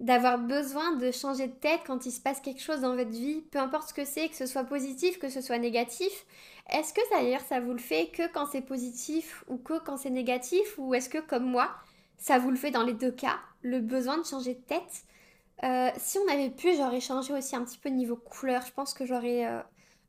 d'avoir 0.00 0.38
besoin 0.38 0.96
de 0.96 1.10
changer 1.10 1.46
de 1.48 1.52
tête 1.54 1.80
quand 1.86 2.06
il 2.06 2.12
se 2.12 2.20
passe 2.20 2.40
quelque 2.40 2.62
chose 2.62 2.80
dans 2.80 2.96
votre 2.96 3.10
vie, 3.10 3.42
peu 3.52 3.58
importe 3.58 3.88
ce 3.88 3.94
que 3.94 4.04
c'est, 4.04 4.28
que 4.28 4.36
ce 4.36 4.46
soit 4.46 4.64
positif, 4.64 5.18
que 5.18 5.28
ce 5.28 5.40
soit 5.40 5.58
négatif. 5.58 6.26
Est-ce 6.70 6.92
que 6.92 7.00
d'ailleurs 7.14 7.40
ça 7.42 7.60
vous 7.60 7.72
le 7.72 7.78
fait 7.78 8.08
que 8.08 8.26
quand 8.32 8.46
c'est 8.46 8.62
positif 8.62 9.44
ou 9.48 9.58
que 9.58 9.78
quand 9.78 9.96
c'est 9.96 10.10
négatif? 10.10 10.76
Ou 10.78 10.94
est-ce 10.94 11.08
que 11.08 11.18
comme 11.18 11.44
moi, 11.44 11.70
ça 12.18 12.38
vous 12.38 12.50
le 12.50 12.56
fait 12.56 12.70
dans 12.70 12.84
les 12.84 12.94
deux 12.94 13.12
cas, 13.12 13.38
le 13.62 13.80
besoin 13.80 14.18
de 14.18 14.24
changer 14.24 14.54
de 14.54 14.60
tête? 14.60 15.04
Euh, 15.64 15.90
Si 15.98 16.18
on 16.18 16.32
avait 16.32 16.50
pu, 16.50 16.74
j'aurais 16.76 17.00
changé 17.00 17.32
aussi 17.32 17.56
un 17.56 17.64
petit 17.64 17.78
peu 17.78 17.88
niveau 17.90 18.16
couleur. 18.16 18.62
Je 18.66 18.72
pense 18.72 18.94
que 18.94 19.06
j'aurais 19.06 19.46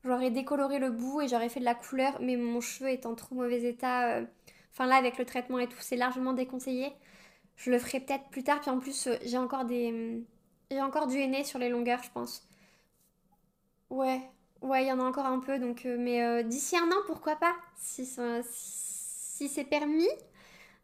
J'aurais 0.03 0.31
décoloré 0.31 0.79
le 0.79 0.91
bout 0.91 1.21
et 1.21 1.27
j'aurais 1.27 1.49
fait 1.49 1.59
de 1.61 1.65
la 1.65 1.75
couleur, 1.75 2.19
mais 2.21 2.35
mon 2.35 2.59
cheveu 2.61 2.89
est 2.89 3.05
en 3.05 3.15
trop 3.15 3.35
mauvais 3.35 3.63
état. 3.63 4.17
Euh, 4.17 4.25
enfin 4.71 4.85
là, 4.85 4.95
avec 4.95 5.17
le 5.17 5.25
traitement 5.25 5.59
et 5.59 5.67
tout, 5.67 5.77
c'est 5.79 5.95
largement 5.95 6.33
déconseillé. 6.33 6.91
Je 7.55 7.71
le 7.71 7.79
ferai 7.79 7.99
peut-être 7.99 8.29
plus 8.29 8.43
tard. 8.43 8.61
Puis 8.61 8.69
en 8.69 8.79
plus, 8.79 9.07
euh, 9.07 9.15
j'ai 9.23 9.37
encore 9.37 9.65
des... 9.65 10.23
J'ai 10.71 10.81
encore 10.81 11.07
du 11.07 11.19
henné 11.19 11.43
sur 11.43 11.59
les 11.59 11.69
longueurs, 11.69 12.01
je 12.03 12.09
pense. 12.11 12.47
Ouais, 13.89 14.21
ouais, 14.61 14.83
il 14.83 14.87
y 14.87 14.91
en 14.91 14.99
a 14.99 15.03
encore 15.03 15.25
un 15.25 15.39
peu. 15.39 15.59
Donc, 15.59 15.85
euh, 15.85 15.97
mais 15.99 16.43
d'ici 16.43 16.75
un 16.77 16.87
an, 16.87 17.01
pourquoi 17.05 17.35
pas 17.35 17.53
Si, 17.77 18.09
si 18.43 19.49
c'est 19.49 19.65
permis 19.65 20.09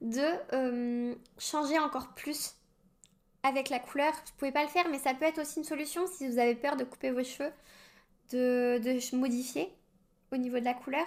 de 0.01 1.15
changer 1.39 1.79
encore 1.79 2.09
plus 2.09 2.53
avec 3.41 3.69
la 3.69 3.79
couleur. 3.79 4.13
Vous 4.13 4.33
pouvez 4.37 4.51
pas 4.51 4.63
le 4.63 4.69
faire, 4.69 4.87
mais 4.89 4.99
ça 4.99 5.13
peut 5.13 5.25
être 5.25 5.41
aussi 5.41 5.59
une 5.59 5.65
solution 5.65 6.05
si 6.07 6.27
vous 6.27 6.37
avez 6.37 6.55
peur 6.55 6.75
de 6.75 6.83
couper 6.83 7.09
vos 7.09 7.23
cheveux 7.23 7.51
de, 8.31 9.15
modifier 9.15 9.73
au 10.31 10.37
niveau 10.37 10.59
de 10.59 10.65
la 10.65 10.73
couleur. 10.73 11.05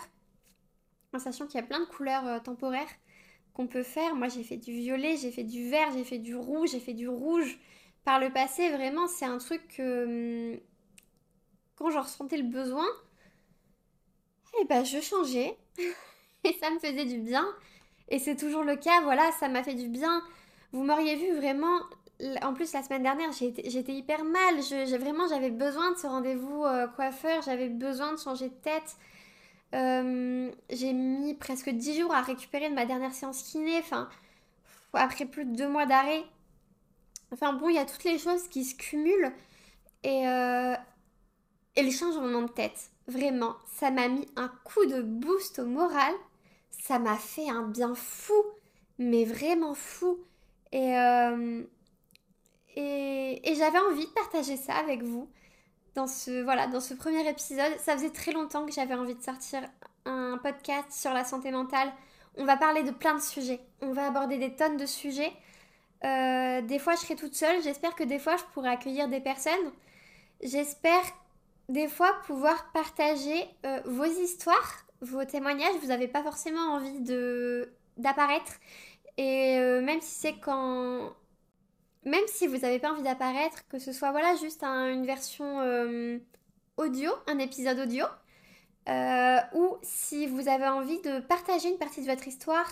En 1.14 1.18
sachant 1.18 1.46
qu'il 1.46 1.60
y 1.60 1.62
a 1.62 1.66
plein 1.66 1.80
de 1.80 1.84
couleurs 1.84 2.26
euh, 2.26 2.38
temporaires 2.38 2.88
qu'on 3.54 3.66
peut 3.66 3.82
faire. 3.82 4.14
Moi, 4.14 4.28
j'ai 4.28 4.42
fait 4.42 4.56
du 4.56 4.72
violet, 4.72 5.16
j'ai 5.16 5.30
fait 5.30 5.44
du 5.44 5.68
vert, 5.68 5.90
j'ai 5.94 6.04
fait 6.04 6.18
du 6.18 6.34
rouge, 6.34 6.70
j'ai 6.72 6.80
fait 6.80 6.94
du 6.94 7.08
rouge. 7.08 7.58
Par 8.04 8.18
le 8.18 8.32
passé, 8.32 8.70
vraiment, 8.70 9.06
c'est 9.06 9.24
un 9.24 9.38
truc 9.38 9.62
que 9.76 10.52
hum, 10.54 10.60
quand 11.76 11.90
j'en 11.90 12.02
ressentais 12.02 12.36
le 12.36 12.48
besoin, 12.48 12.86
eh 14.60 14.64
ben, 14.64 14.84
je 14.84 15.00
changeais. 15.00 15.56
et 16.44 16.52
ça 16.60 16.70
me 16.70 16.78
faisait 16.78 17.04
du 17.04 17.18
bien. 17.18 17.46
Et 18.08 18.18
c'est 18.18 18.36
toujours 18.36 18.64
le 18.64 18.76
cas, 18.76 19.00
voilà, 19.02 19.30
ça 19.32 19.48
m'a 19.48 19.62
fait 19.62 19.74
du 19.74 19.88
bien. 19.88 20.22
Vous 20.72 20.84
m'auriez 20.84 21.16
vu 21.16 21.34
vraiment 21.36 21.80
en 22.42 22.54
plus, 22.54 22.72
la 22.72 22.82
semaine 22.82 23.02
dernière, 23.02 23.30
j'étais 23.32 23.92
hyper 23.92 24.24
mal. 24.24 24.62
J'ai 24.62 24.98
vraiment, 24.98 25.26
j'avais 25.28 25.50
besoin 25.50 25.92
de 25.92 25.96
ce 25.96 26.06
rendez-vous 26.06 26.64
euh, 26.64 26.86
coiffeur. 26.86 27.42
J'avais 27.42 27.68
besoin 27.68 28.12
de 28.12 28.18
changer 28.18 28.48
de 28.48 28.54
tête. 28.54 28.96
Euh, 29.74 30.50
j'ai 30.70 30.92
mis 30.92 31.34
presque 31.34 31.70
10 31.70 32.00
jours 32.00 32.14
à 32.14 32.22
récupérer 32.22 32.68
de 32.68 32.74
ma 32.74 32.86
dernière 32.86 33.14
séance 33.14 33.42
kiné. 33.42 33.78
Enfin, 33.78 34.08
après 34.92 35.24
plus 35.24 35.44
de 35.44 35.56
deux 35.56 35.68
mois 35.68 35.86
d'arrêt. 35.86 36.22
Enfin 37.32 37.54
bon, 37.54 37.68
il 37.68 37.76
y 37.76 37.78
a 37.78 37.86
toutes 37.86 38.04
les 38.04 38.18
choses 38.18 38.48
qui 38.48 38.64
se 38.64 38.74
cumulent. 38.74 39.32
Et, 40.04 40.28
euh, 40.28 40.74
et 41.76 41.82
le 41.82 41.90
changement 41.90 42.42
de 42.42 42.50
tête, 42.50 42.90
vraiment, 43.06 43.56
ça 43.74 43.90
m'a 43.90 44.08
mis 44.08 44.26
un 44.36 44.48
coup 44.64 44.84
de 44.86 45.00
boost 45.00 45.58
au 45.58 45.66
moral. 45.66 46.12
Ça 46.70 46.98
m'a 46.98 47.16
fait 47.16 47.48
un 47.48 47.62
bien 47.62 47.94
fou, 47.94 48.34
mais 48.98 49.24
vraiment 49.24 49.74
fou. 49.74 50.18
Et, 50.72 50.98
euh, 50.98 51.62
et, 52.76 53.50
et 53.50 53.54
j'avais 53.54 53.78
envie 53.78 54.06
de 54.06 54.12
partager 54.12 54.56
ça 54.56 54.74
avec 54.74 55.02
vous 55.02 55.28
dans 55.94 56.06
ce, 56.06 56.42
voilà, 56.42 56.66
dans 56.66 56.80
ce 56.80 56.94
premier 56.94 57.28
épisode. 57.28 57.72
Ça 57.78 57.94
faisait 57.94 58.10
très 58.10 58.32
longtemps 58.32 58.66
que 58.66 58.72
j'avais 58.72 58.94
envie 58.94 59.14
de 59.14 59.22
sortir 59.22 59.60
un 60.04 60.38
podcast 60.42 60.92
sur 60.92 61.12
la 61.12 61.24
santé 61.24 61.50
mentale. 61.50 61.92
On 62.36 62.44
va 62.44 62.56
parler 62.56 62.82
de 62.82 62.90
plein 62.90 63.14
de 63.14 63.20
sujets. 63.20 63.60
On 63.80 63.92
va 63.92 64.06
aborder 64.06 64.38
des 64.38 64.54
tonnes 64.54 64.76
de 64.76 64.86
sujets. 64.86 65.32
Euh, 66.04 66.62
des 66.62 66.78
fois, 66.78 66.94
je 66.94 67.00
serai 67.00 67.16
toute 67.16 67.34
seule. 67.34 67.62
J'espère 67.62 67.94
que 67.94 68.04
des 68.04 68.18
fois, 68.18 68.36
je 68.36 68.42
pourrai 68.54 68.70
accueillir 68.70 69.08
des 69.08 69.20
personnes. 69.20 69.72
J'espère 70.42 71.02
des 71.68 71.88
fois 71.88 72.12
pouvoir 72.26 72.72
partager 72.72 73.44
euh, 73.64 73.80
vos 73.84 74.04
histoires, 74.04 74.84
vos 75.00 75.24
témoignages. 75.24 75.76
Vous 75.82 75.88
n'avez 75.88 76.08
pas 76.08 76.22
forcément 76.22 76.72
envie 76.72 77.00
d'apparaître. 77.96 78.52
Et 79.18 79.58
euh, 79.58 79.82
même 79.82 80.00
si 80.00 80.14
c'est 80.14 80.38
quand 80.38 81.12
même 82.04 82.24
si 82.26 82.46
vous 82.46 82.58
n'avez 82.58 82.78
pas 82.78 82.92
envie 82.92 83.02
d'apparaître, 83.02 83.66
que 83.68 83.78
ce 83.78 83.92
soit 83.92 84.10
voilà 84.10 84.34
juste 84.36 84.64
une 84.64 85.06
version 85.06 85.60
euh, 85.60 86.18
audio, 86.76 87.10
un 87.26 87.38
épisode 87.38 87.78
audio, 87.78 88.04
euh, 88.88 89.38
ou 89.54 89.76
si 89.82 90.26
vous 90.26 90.48
avez 90.48 90.66
envie 90.66 91.00
de 91.02 91.20
partager 91.20 91.68
une 91.68 91.78
partie 91.78 92.02
de 92.02 92.06
votre 92.06 92.26
histoire 92.26 92.68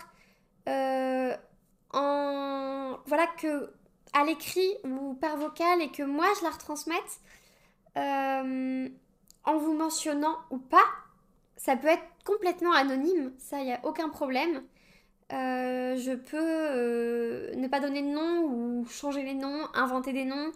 euh, 0.69 1.37
en 1.93 2.99
voilà 3.07 3.27
que 3.39 3.73
à 4.13 4.25
l'écrit 4.25 4.75
ou 4.85 5.15
par 5.15 5.37
vocal 5.37 5.81
et 5.81 5.91
que 5.91 6.03
moi 6.03 6.27
je 6.39 6.45
la 6.45 6.51
retransmette 6.51 7.21
en 9.45 9.57
vous 9.57 9.75
mentionnant 9.75 10.37
ou 10.51 10.59
pas, 10.59 10.85
ça 11.57 11.77
peut 11.77 11.89
être 11.89 12.05
complètement 12.25 12.73
anonyme, 12.73 13.33
ça 13.39 13.63
n'y 13.63 13.73
a 13.73 13.81
aucun 13.85 14.09
problème. 14.09 14.63
Euh, 15.33 15.97
je 15.97 16.13
peux 16.13 16.39
euh, 16.41 17.55
ne 17.55 17.69
pas 17.69 17.79
donner 17.79 18.03
de 18.03 18.09
nom 18.09 18.43
ou 18.45 18.87
changer 18.87 19.23
les 19.23 19.35
noms, 19.35 19.69
inventer 19.75 20.13
des 20.13 20.25
noms, 20.25 20.53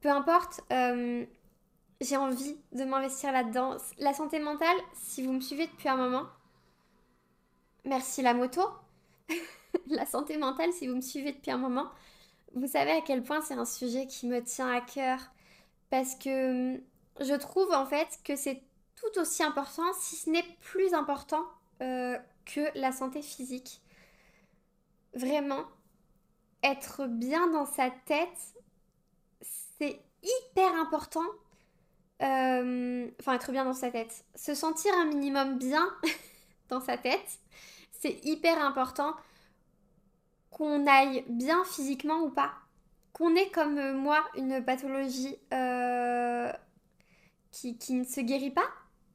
peu 0.00 0.08
importe. 0.08 0.62
Euh, 0.72 1.26
j'ai 2.00 2.16
envie 2.16 2.56
de 2.72 2.84
m'investir 2.84 3.32
là-dedans. 3.32 3.76
La 3.98 4.14
santé 4.14 4.38
mentale, 4.38 4.76
si 4.94 5.22
vous 5.22 5.32
me 5.32 5.40
suivez 5.40 5.66
depuis 5.66 5.88
un 5.88 5.96
moment, 5.96 6.26
merci 7.84 8.22
la 8.22 8.32
moto. 8.32 8.62
la 9.88 10.06
santé 10.06 10.38
mentale, 10.38 10.72
si 10.72 10.86
vous 10.86 10.96
me 10.96 11.02
suivez 11.02 11.32
depuis 11.32 11.50
un 11.50 11.58
moment, 11.58 11.90
vous 12.54 12.68
savez 12.68 12.92
à 12.92 13.02
quel 13.02 13.22
point 13.22 13.42
c'est 13.42 13.54
un 13.54 13.66
sujet 13.66 14.06
qui 14.06 14.26
me 14.26 14.42
tient 14.42 14.72
à 14.72 14.80
cœur. 14.80 15.18
Parce 15.90 16.14
que 16.14 16.76
hum, 16.76 16.80
je 17.20 17.34
trouve 17.34 17.70
en 17.72 17.84
fait 17.84 18.18
que 18.24 18.34
c'est 18.34 18.62
tout 18.96 19.20
aussi 19.20 19.42
important, 19.42 19.92
si 19.98 20.16
ce 20.16 20.30
n'est 20.30 20.44
plus 20.60 20.94
important 20.94 21.44
que 21.80 22.78
la 22.78 22.92
santé 22.92 23.22
physique 23.22 23.80
vraiment, 25.14 25.64
être 26.62 27.06
bien 27.06 27.48
dans 27.48 27.66
sa 27.66 27.90
tête, 27.90 28.54
c'est 29.78 30.00
hyper 30.22 30.74
important. 30.74 31.24
Euh, 32.22 33.08
enfin, 33.20 33.34
être 33.34 33.52
bien 33.52 33.64
dans 33.64 33.74
sa 33.74 33.90
tête. 33.90 34.24
Se 34.34 34.54
sentir 34.54 34.92
un 34.94 35.06
minimum 35.06 35.58
bien 35.58 35.88
dans 36.68 36.80
sa 36.80 36.98
tête, 36.98 37.38
c'est 37.92 38.24
hyper 38.24 38.62
important 38.62 39.14
qu'on 40.50 40.86
aille 40.86 41.24
bien 41.28 41.64
physiquement 41.64 42.20
ou 42.20 42.30
pas. 42.30 42.52
Qu'on 43.12 43.34
ait 43.34 43.48
comme 43.50 43.92
moi 43.92 44.24
une 44.36 44.62
pathologie 44.64 45.36
euh, 45.52 46.52
qui, 47.50 47.78
qui, 47.78 47.94
ne 47.94 48.04
se 48.04 48.20
guérit 48.20 48.50
pas. 48.50 48.68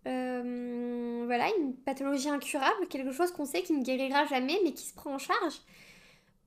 Euh, 0.07 1.23
voilà, 1.25 1.47
une 1.57 1.75
pathologie 1.75 2.29
incurable, 2.29 2.87
quelque 2.89 3.11
chose 3.11 3.31
qu'on 3.31 3.45
sait 3.45 3.63
qui 3.63 3.73
ne 3.73 3.83
guérira 3.83 4.25
jamais 4.25 4.59
mais 4.63 4.73
qui 4.73 4.85
se 4.85 4.93
prend 4.93 5.15
en 5.15 5.17
charge 5.17 5.61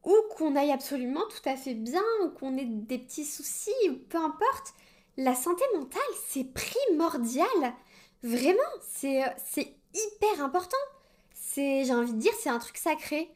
ou 0.05 0.15
qu'on 0.37 0.57
aille 0.57 0.73
absolument 0.73 1.25
tout 1.29 1.49
à 1.49 1.57
fait 1.57 1.75
bien, 1.75 2.03
ou 2.25 2.31
qu'on 2.31 2.57
ait 2.57 2.65
des 2.65 2.99
petits 2.99 3.25
soucis, 3.25 3.91
ou 3.91 3.97
peu 4.09 4.19
importe, 4.19 4.75
la 5.17 5.35
santé 5.35 5.65
mentale, 5.75 6.01
c'est 6.29 6.45
primordial. 6.45 7.75
Vraiment, 8.23 8.63
c'est 8.81 9.25
hyper 9.95 10.45
important. 10.45 10.77
C'est, 11.35 11.85
j'ai 11.85 11.95
envie 11.95 12.13
de 12.13 12.19
dire, 12.19 12.33
c'est 12.41 12.49
un 12.49 12.59
truc 12.59 12.77
sacré. 12.77 13.31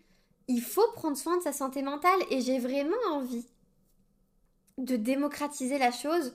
Il 0.49 0.63
faut 0.63 0.91
prendre 0.95 1.17
soin 1.17 1.37
de 1.39 1.43
sa 1.43 1.53
santé 1.53 1.83
mentale 1.83 2.21
et 2.31 2.41
j'ai 2.41 2.59
vraiment 2.59 2.97
envie 3.11 3.47
de 4.79 4.97
démocratiser 4.97 5.79
la 5.79 5.91
chose, 5.91 6.35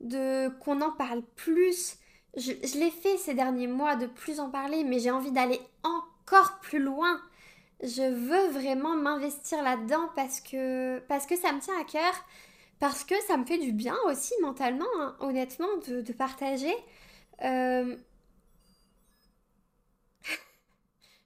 de 0.00 0.48
qu'on 0.60 0.80
en 0.80 0.92
parle 0.92 1.22
plus. 1.36 1.96
Je 2.36 2.52
l'ai 2.78 2.90
fait 2.90 3.16
ces 3.16 3.34
derniers 3.34 3.66
mois 3.66 3.96
de 3.96 4.06
plus 4.06 4.40
en 4.40 4.50
parler, 4.50 4.84
mais 4.84 5.00
j'ai 5.00 5.10
envie 5.10 5.32
d'aller 5.32 5.60
encore 5.82 6.60
plus 6.60 6.78
loin 6.78 7.20
je 7.82 8.02
veux 8.02 8.48
vraiment 8.50 8.96
m'investir 8.96 9.62
là-dedans 9.62 10.10
parce 10.16 10.40
que, 10.40 10.98
parce 11.08 11.26
que 11.26 11.36
ça 11.36 11.52
me 11.52 11.60
tient 11.60 11.78
à 11.80 11.84
cœur, 11.84 12.12
parce 12.80 13.04
que 13.04 13.14
ça 13.26 13.36
me 13.36 13.44
fait 13.44 13.58
du 13.58 13.72
bien 13.72 13.96
aussi 14.06 14.34
mentalement, 14.42 14.86
hein, 14.98 15.16
honnêtement, 15.20 15.68
de, 15.86 16.12
partager. 16.12 16.74
Euh... 17.44 17.96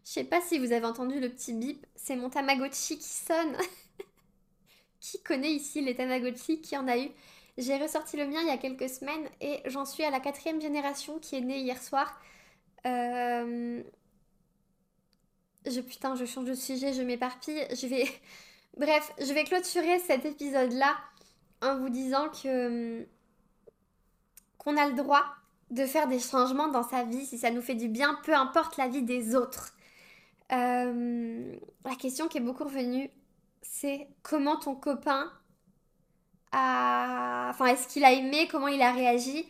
Je 0.05 0.11
sais 0.11 0.25
pas 0.25 0.41
si 0.43 0.59
vous 0.59 0.73
avez 0.73 0.87
entendu 0.87 1.21
le 1.21 1.29
petit 1.31 1.55
bip, 1.55 1.87
c'est 1.95 2.17
mon 2.17 2.29
Tamagotchi 2.31 2.99
qui 2.99 3.09
sonne. 3.09 3.57
qui 5.01 5.23
connaît 5.23 5.53
ici 5.53 5.81
les 5.81 5.95
Tamagotchi? 5.95 6.61
Qui 6.61 6.77
en 6.77 6.87
a 6.89 6.99
eu? 6.99 7.09
J'ai 7.59 7.77
ressorti 7.77 8.17
le 8.17 8.27
mien 8.27 8.41
il 8.41 8.49
y 8.49 8.51
a 8.51 8.57
quelques 8.57 8.89
semaines 8.89 9.29
et 9.41 9.61
j'en 9.67 9.85
suis 9.85 10.05
à 10.05 10.11
la 10.11 10.21
quatrième 10.21 10.61
génération 10.61 11.19
qui 11.19 11.37
est 11.37 11.41
née 11.41 11.59
hier 11.61 11.83
soir. 11.83 12.19
Euh, 12.87 13.83
je, 15.67 15.81
putain, 15.81 16.15
je 16.17 16.25
change 16.25 16.47
de 16.47 16.55
sujet, 16.55 16.93
je 16.93 17.03
m'éparpille. 17.03 17.67
Je 17.71 17.87
vais. 17.87 18.05
Bref, 18.79 19.13
je 19.21 19.33
vais 19.33 19.45
clôturer 19.45 19.99
cet 20.01 20.25
épisode-là 20.25 20.97
en 21.63 21.79
vous 21.79 21.89
disant 21.89 22.29
que. 22.31 23.01
Hum, 23.01 23.07
qu'on 24.59 24.77
a 24.77 24.87
le 24.87 24.95
droit 24.95 25.25
de 25.71 25.87
faire 25.87 26.07
des 26.07 26.21
changements 26.21 26.69
dans 26.69 26.83
sa 26.85 27.03
vie 27.05 27.27
si 27.27 27.39
ça 27.39 27.51
nous 27.51 27.63
fait 27.63 27.75
du 27.75 27.89
bien, 27.89 28.19
peu 28.25 28.35
importe 28.35 28.77
la 28.77 28.89
vie 28.89 29.03
des 29.03 29.35
autres. 29.35 29.75
Euh, 30.53 31.57
la 31.85 31.95
question 31.97 32.29
qui 32.29 32.39
est 32.39 32.43
beaucoup 32.43 32.65
revenue, 32.65 33.11
c'est 33.63 34.07
comment 34.23 34.57
ton 34.57 34.75
copain 34.75 35.33
a. 36.53 37.49
Enfin, 37.51 37.67
est-ce 37.67 37.89
qu'il 37.89 38.05
a 38.05 38.13
aimé 38.13 38.49
Comment 38.51 38.69
il 38.69 38.83
a 38.83 38.93
réagi? 38.93 39.47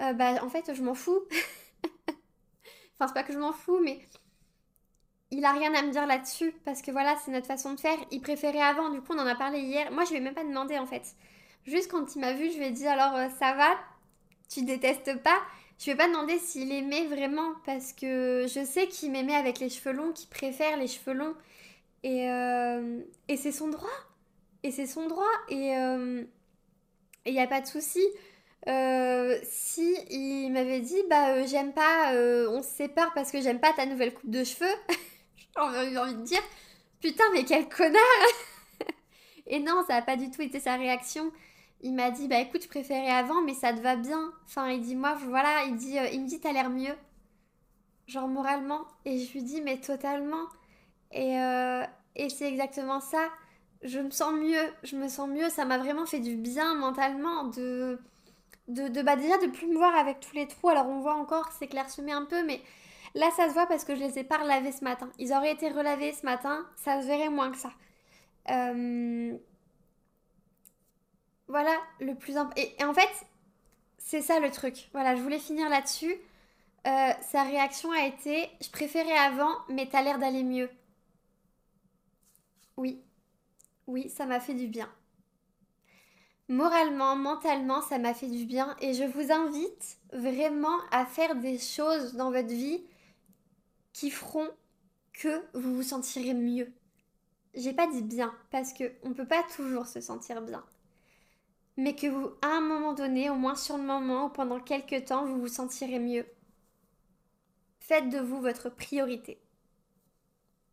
Euh, 0.00 0.12
Bah, 0.14 0.42
en 0.44 0.48
fait, 0.48 0.72
je 0.74 0.82
m'en 0.82 0.94
fous. 0.94 1.20
enfin, 2.94 3.08
c'est 3.08 3.14
pas 3.14 3.22
que 3.24 3.32
je 3.32 3.38
m'en 3.38 3.52
fous, 3.52 3.80
mais 3.82 4.00
il 5.32 5.46
a 5.46 5.52
rien 5.52 5.74
à 5.74 5.82
me 5.82 5.90
dire 5.90 6.06
là-dessus 6.06 6.52
parce 6.64 6.82
que 6.82 6.90
voilà, 6.90 7.16
c'est 7.24 7.30
notre 7.30 7.46
façon 7.46 7.72
de 7.72 7.80
faire. 7.80 7.96
Il 8.10 8.20
préférait 8.20 8.60
avant, 8.60 8.90
du 8.90 9.00
coup, 9.00 9.14
on 9.14 9.18
en 9.18 9.26
a 9.26 9.34
parlé 9.34 9.60
hier. 9.60 9.90
Moi, 9.90 10.04
je 10.04 10.10
lui 10.10 10.18
ai 10.18 10.20
même 10.20 10.34
pas 10.34 10.44
demandé 10.44 10.78
en 10.78 10.86
fait. 10.86 11.02
Juste 11.66 11.90
quand 11.90 12.14
il 12.14 12.20
m'a 12.20 12.34
vu, 12.34 12.50
je 12.50 12.58
lui 12.58 12.66
ai 12.66 12.70
dit 12.70 12.86
alors 12.86 13.16
euh, 13.16 13.28
ça 13.38 13.54
va, 13.54 13.78
tu 14.50 14.62
détestes 14.62 15.22
pas? 15.22 15.40
Je 15.78 15.86
lui 15.86 15.92
ai 15.92 15.94
pas 15.94 16.06
demandé 16.06 16.38
s'il 16.38 16.70
aimait 16.70 17.06
vraiment 17.06 17.54
parce 17.64 17.94
que 17.94 18.46
je 18.46 18.62
sais 18.62 18.88
qu'il 18.88 19.10
m'aimait 19.10 19.34
avec 19.34 19.58
les 19.58 19.70
cheveux 19.70 19.92
longs, 19.92 20.12
qu'il 20.12 20.28
préfère 20.28 20.76
les 20.76 20.86
cheveux 20.86 21.14
longs. 21.14 21.34
Et, 22.02 22.28
euh, 22.30 23.00
et 23.28 23.38
c'est 23.38 23.52
son 23.52 23.68
droit. 23.68 23.88
Et 24.62 24.70
c'est 24.70 24.86
son 24.86 25.06
droit. 25.06 25.24
Et 25.48 25.68
il 25.68 25.76
euh, 25.78 26.24
n'y 27.26 27.40
a 27.40 27.46
pas 27.46 27.62
de 27.62 27.66
souci. 27.66 28.04
si 29.44 29.96
il 30.10 30.50
m'avait 30.50 30.80
dit 30.80 31.02
bah 31.08 31.46
j'aime 31.46 31.72
pas, 31.72 32.12
on 32.50 32.62
se 32.62 32.68
sépare 32.68 33.14
parce 33.14 33.32
que 33.32 33.40
j'aime 33.40 33.60
pas 33.60 33.72
ta 33.72 33.86
nouvelle 33.86 34.12
coupe 34.12 34.30
de 34.30 34.44
cheveux. 34.44 34.76
J'ai 35.56 35.98
envie 35.98 36.14
de 36.14 36.22
dire, 36.22 36.42
putain, 37.00 37.24
mais 37.32 37.44
quel 37.44 37.68
connard 37.68 38.02
Et 39.46 39.60
non, 39.60 39.84
ça 39.86 39.94
n'a 39.94 40.02
pas 40.02 40.16
du 40.16 40.30
tout 40.30 40.42
été 40.42 40.60
sa 40.60 40.76
réaction. 40.76 41.30
Il 41.82 41.94
m'a 41.94 42.10
dit, 42.10 42.28
bah 42.28 42.38
écoute, 42.38 42.62
je 42.62 42.68
préférais 42.68 43.10
avant, 43.10 43.42
mais 43.42 43.54
ça 43.54 43.72
te 43.72 43.80
va 43.80 43.96
bien. 43.96 44.32
Enfin, 44.46 44.70
il 44.70 44.80
dit, 44.80 44.94
moi, 44.94 45.14
voilà, 45.28 45.64
il, 45.64 45.76
dit, 45.76 45.98
euh, 45.98 46.08
il 46.12 46.22
me 46.22 46.28
dit, 46.28 46.40
t'as 46.40 46.52
l'air 46.52 46.70
mieux. 46.70 46.94
Genre 48.06 48.28
moralement. 48.28 48.86
Et 49.04 49.18
je 49.18 49.32
lui 49.32 49.42
dis, 49.42 49.60
mais 49.60 49.78
totalement. 49.80 50.46
Et, 51.12 51.38
euh, 51.38 51.84
et 52.16 52.28
c'est 52.28 52.48
exactement 52.48 53.00
ça. 53.00 53.28
Je 53.82 53.98
me 53.98 54.10
sens 54.10 54.32
mieux, 54.34 54.72
je 54.84 54.96
me 54.96 55.08
sens 55.08 55.28
mieux. 55.28 55.48
Ça 55.50 55.64
m'a 55.64 55.78
vraiment 55.78 56.06
fait 56.06 56.20
du 56.20 56.36
bien 56.36 56.74
mentalement 56.76 57.44
de, 57.44 57.98
de, 58.68 58.88
de 58.88 59.02
bah 59.02 59.16
déjà 59.16 59.38
de 59.38 59.46
plus 59.48 59.66
me 59.66 59.76
voir 59.76 59.94
avec 59.96 60.20
tous 60.20 60.34
les 60.36 60.46
trous. 60.46 60.68
Alors 60.68 60.88
on 60.88 61.00
voit 61.00 61.14
encore 61.14 61.50
clairsemé 61.68 62.12
un 62.12 62.24
peu, 62.24 62.44
mais 62.44 62.60
Là, 63.14 63.30
ça 63.36 63.48
se 63.48 63.54
voit 63.54 63.66
parce 63.66 63.84
que 63.84 63.94
je 63.94 64.00
les 64.00 64.18
ai 64.18 64.24
pas 64.24 64.38
relavés 64.38 64.72
ce 64.72 64.84
matin. 64.84 65.10
Ils 65.18 65.32
auraient 65.32 65.52
été 65.52 65.68
relavés 65.68 66.12
ce 66.12 66.24
matin, 66.24 66.66
ça 66.76 67.02
se 67.02 67.06
verrait 67.06 67.28
moins 67.28 67.50
que 67.50 67.58
ça. 67.58 67.72
Euh, 68.50 69.36
voilà 71.48 71.76
le 72.00 72.14
plus 72.14 72.36
important. 72.36 72.62
Et, 72.62 72.84
en 72.84 72.94
fait, 72.94 73.26
c'est 73.98 74.22
ça 74.22 74.40
le 74.40 74.50
truc. 74.50 74.88
Voilà, 74.92 75.14
je 75.14 75.22
voulais 75.22 75.38
finir 75.38 75.68
là-dessus. 75.68 76.14
Euh, 76.86 77.12
sa 77.20 77.44
réaction 77.44 77.92
a 77.92 78.06
été 78.06 78.50
Je 78.60 78.70
préférais 78.70 79.16
avant, 79.16 79.54
mais 79.68 79.88
t'as 79.88 80.02
l'air 80.02 80.18
d'aller 80.18 80.42
mieux. 80.42 80.70
Oui, 82.76 83.02
oui, 83.86 84.08
ça 84.08 84.26
m'a 84.26 84.40
fait 84.40 84.54
du 84.54 84.66
bien. 84.66 84.88
Moralement, 86.48 87.16
mentalement, 87.16 87.82
ça 87.82 87.98
m'a 87.98 88.14
fait 88.14 88.26
du 88.26 88.44
bien 88.46 88.76
et 88.80 88.94
je 88.94 89.04
vous 89.04 89.30
invite 89.30 89.98
vraiment 90.12 90.78
à 90.90 91.06
faire 91.06 91.36
des 91.36 91.58
choses 91.58 92.14
dans 92.14 92.30
votre 92.30 92.48
vie 92.48 92.82
qui 93.92 94.10
feront 94.10 94.48
que 95.12 95.42
vous 95.54 95.74
vous 95.74 95.82
sentirez 95.82 96.34
mieux. 96.34 96.72
J'ai 97.54 97.72
pas 97.72 97.86
dit 97.86 98.02
bien 98.02 98.34
parce 98.50 98.72
que 98.72 98.92
on 99.02 99.12
peut 99.12 99.26
pas 99.26 99.42
toujours 99.54 99.86
se 99.86 100.00
sentir 100.00 100.40
bien. 100.42 100.64
Mais 101.76 101.94
que 101.94 102.06
vous, 102.06 102.30
à 102.42 102.48
un 102.48 102.60
moment 102.60 102.92
donné, 102.92 103.30
au 103.30 103.34
moins 103.34 103.56
sur 103.56 103.76
le 103.76 103.82
moment 103.82 104.26
ou 104.26 104.28
pendant 104.28 104.60
quelques 104.60 105.06
temps, 105.06 105.24
vous 105.24 105.40
vous 105.40 105.48
sentirez 105.48 105.98
mieux. 105.98 106.26
Faites 107.80 108.08
de 108.08 108.18
vous 108.18 108.40
votre 108.40 108.68
priorité. 108.68 109.38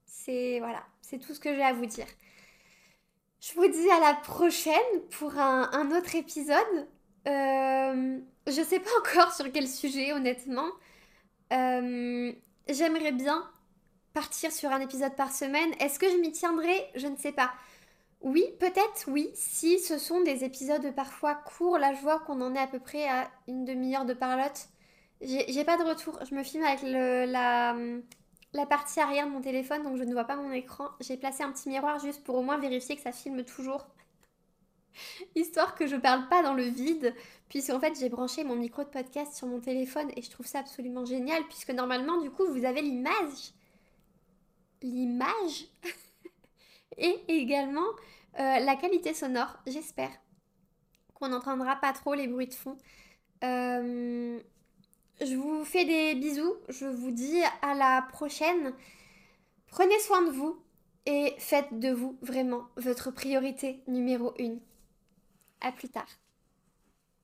C'est 0.05 0.59
voilà, 0.59 0.85
c'est 1.01 1.19
tout 1.19 1.33
ce 1.33 1.39
que 1.39 1.53
j'ai 1.53 1.63
à 1.63 1.73
vous 1.73 1.85
dire. 1.85 2.07
Je 3.41 3.53
vous 3.53 3.67
dis 3.67 3.89
à 3.89 3.99
la 3.99 4.13
prochaine 4.15 5.01
pour 5.11 5.37
un, 5.37 5.91
autre 5.97 6.15
épisode. 6.15 6.87
Euh, 7.27 8.19
je 8.47 8.63
sais 8.63 8.79
pas 8.79 8.89
encore 8.99 9.33
sur 9.33 9.51
quel 9.51 9.67
sujet, 9.67 10.11
honnêtement. 10.13 10.69
Euh, 11.53 12.33
j'aimerais 12.69 13.11
bien 13.11 13.49
partir 14.13 14.51
sur 14.51 14.71
un 14.71 14.79
épisode 14.79 15.15
par 15.15 15.31
semaine. 15.31 15.71
Est-ce 15.79 15.99
que 15.99 16.09
je 16.09 16.17
m'y 16.17 16.31
tiendrai? 16.31 16.87
Je 16.95 17.07
ne 17.07 17.15
sais 17.17 17.31
pas. 17.31 17.51
Oui, 18.21 18.43
peut-être 18.59 19.05
oui, 19.07 19.29
si 19.33 19.79
ce 19.79 19.97
sont 19.97 20.21
des 20.21 20.43
épisodes 20.43 20.93
parfois 20.95 21.35
courts. 21.35 21.77
Là, 21.77 21.93
je 21.93 22.01
vois 22.01 22.19
qu'on 22.19 22.41
en 22.41 22.55
est 22.55 22.59
à 22.59 22.67
peu 22.67 22.79
près 22.79 23.07
à 23.07 23.29
une 23.47 23.65
demi-heure 23.65 24.05
de 24.05 24.13
parlotte. 24.13 24.67
J'ai 25.21 25.63
pas 25.65 25.77
de 25.77 25.83
retour. 25.83 26.19
Je 26.29 26.35
me 26.35 26.43
filme 26.43 26.63
avec 26.63 26.81
la, 26.83 27.75
la 28.53 28.65
partie 28.65 28.99
arrière 28.99 29.27
de 29.27 29.31
mon 29.31 29.41
téléphone, 29.41 29.83
donc 29.83 29.97
je 29.97 30.03
ne 30.03 30.13
vois 30.13 30.25
pas 30.25 30.35
mon 30.35 30.51
écran. 30.51 30.89
J'ai 31.01 31.17
placé 31.17 31.43
un 31.43 31.51
petit 31.51 31.69
miroir 31.69 31.99
juste 31.99 32.23
pour 32.23 32.35
au 32.35 32.41
moins 32.41 32.57
vérifier 32.57 32.95
que 32.95 33.01
ça 33.01 33.11
filme 33.11 33.43
toujours. 33.43 33.87
Histoire 35.35 35.75
que 35.75 35.87
je 35.87 35.95
parle 35.95 36.27
pas 36.29 36.41
dans 36.41 36.53
le 36.53 36.63
vide, 36.63 37.13
puisque 37.49 37.71
en 37.71 37.79
fait 37.79 37.97
j'ai 37.99 38.09
branché 38.09 38.43
mon 38.43 38.55
micro 38.55 38.83
de 38.83 38.89
podcast 38.89 39.33
sur 39.33 39.47
mon 39.47 39.59
téléphone 39.59 40.09
et 40.15 40.21
je 40.21 40.29
trouve 40.29 40.45
ça 40.45 40.59
absolument 40.59 41.05
génial, 41.05 41.43
puisque 41.47 41.71
normalement 41.71 42.21
du 42.21 42.29
coup 42.29 42.45
vous 42.47 42.65
avez 42.65 42.81
l'image. 42.81 43.53
L'image 44.81 45.67
Et 46.97 47.17
également 47.27 47.87
euh, 48.39 48.59
la 48.59 48.75
qualité 48.75 49.13
sonore, 49.13 49.57
j'espère 49.67 50.11
qu'on 51.13 51.29
n'entendra 51.29 51.75
pas 51.75 51.93
trop 51.93 52.13
les 52.13 52.27
bruits 52.27 52.47
de 52.47 52.53
fond. 52.53 52.77
Euh, 53.43 54.39
je 55.21 55.35
vous 55.35 55.65
fais 55.65 55.85
des 55.85 56.15
bisous. 56.15 56.55
Je 56.69 56.85
vous 56.85 57.11
dis 57.11 57.41
à 57.61 57.73
la 57.73 58.05
prochaine. 58.11 58.73
Prenez 59.67 59.99
soin 59.99 60.23
de 60.23 60.31
vous 60.31 60.61
et 61.05 61.33
faites 61.37 61.79
de 61.79 61.91
vous 61.91 62.17
vraiment 62.21 62.67
votre 62.77 63.11
priorité 63.11 63.81
numéro 63.87 64.33
une. 64.39 64.59
À 65.61 65.71
plus 65.71 65.89
tard. 65.89 66.07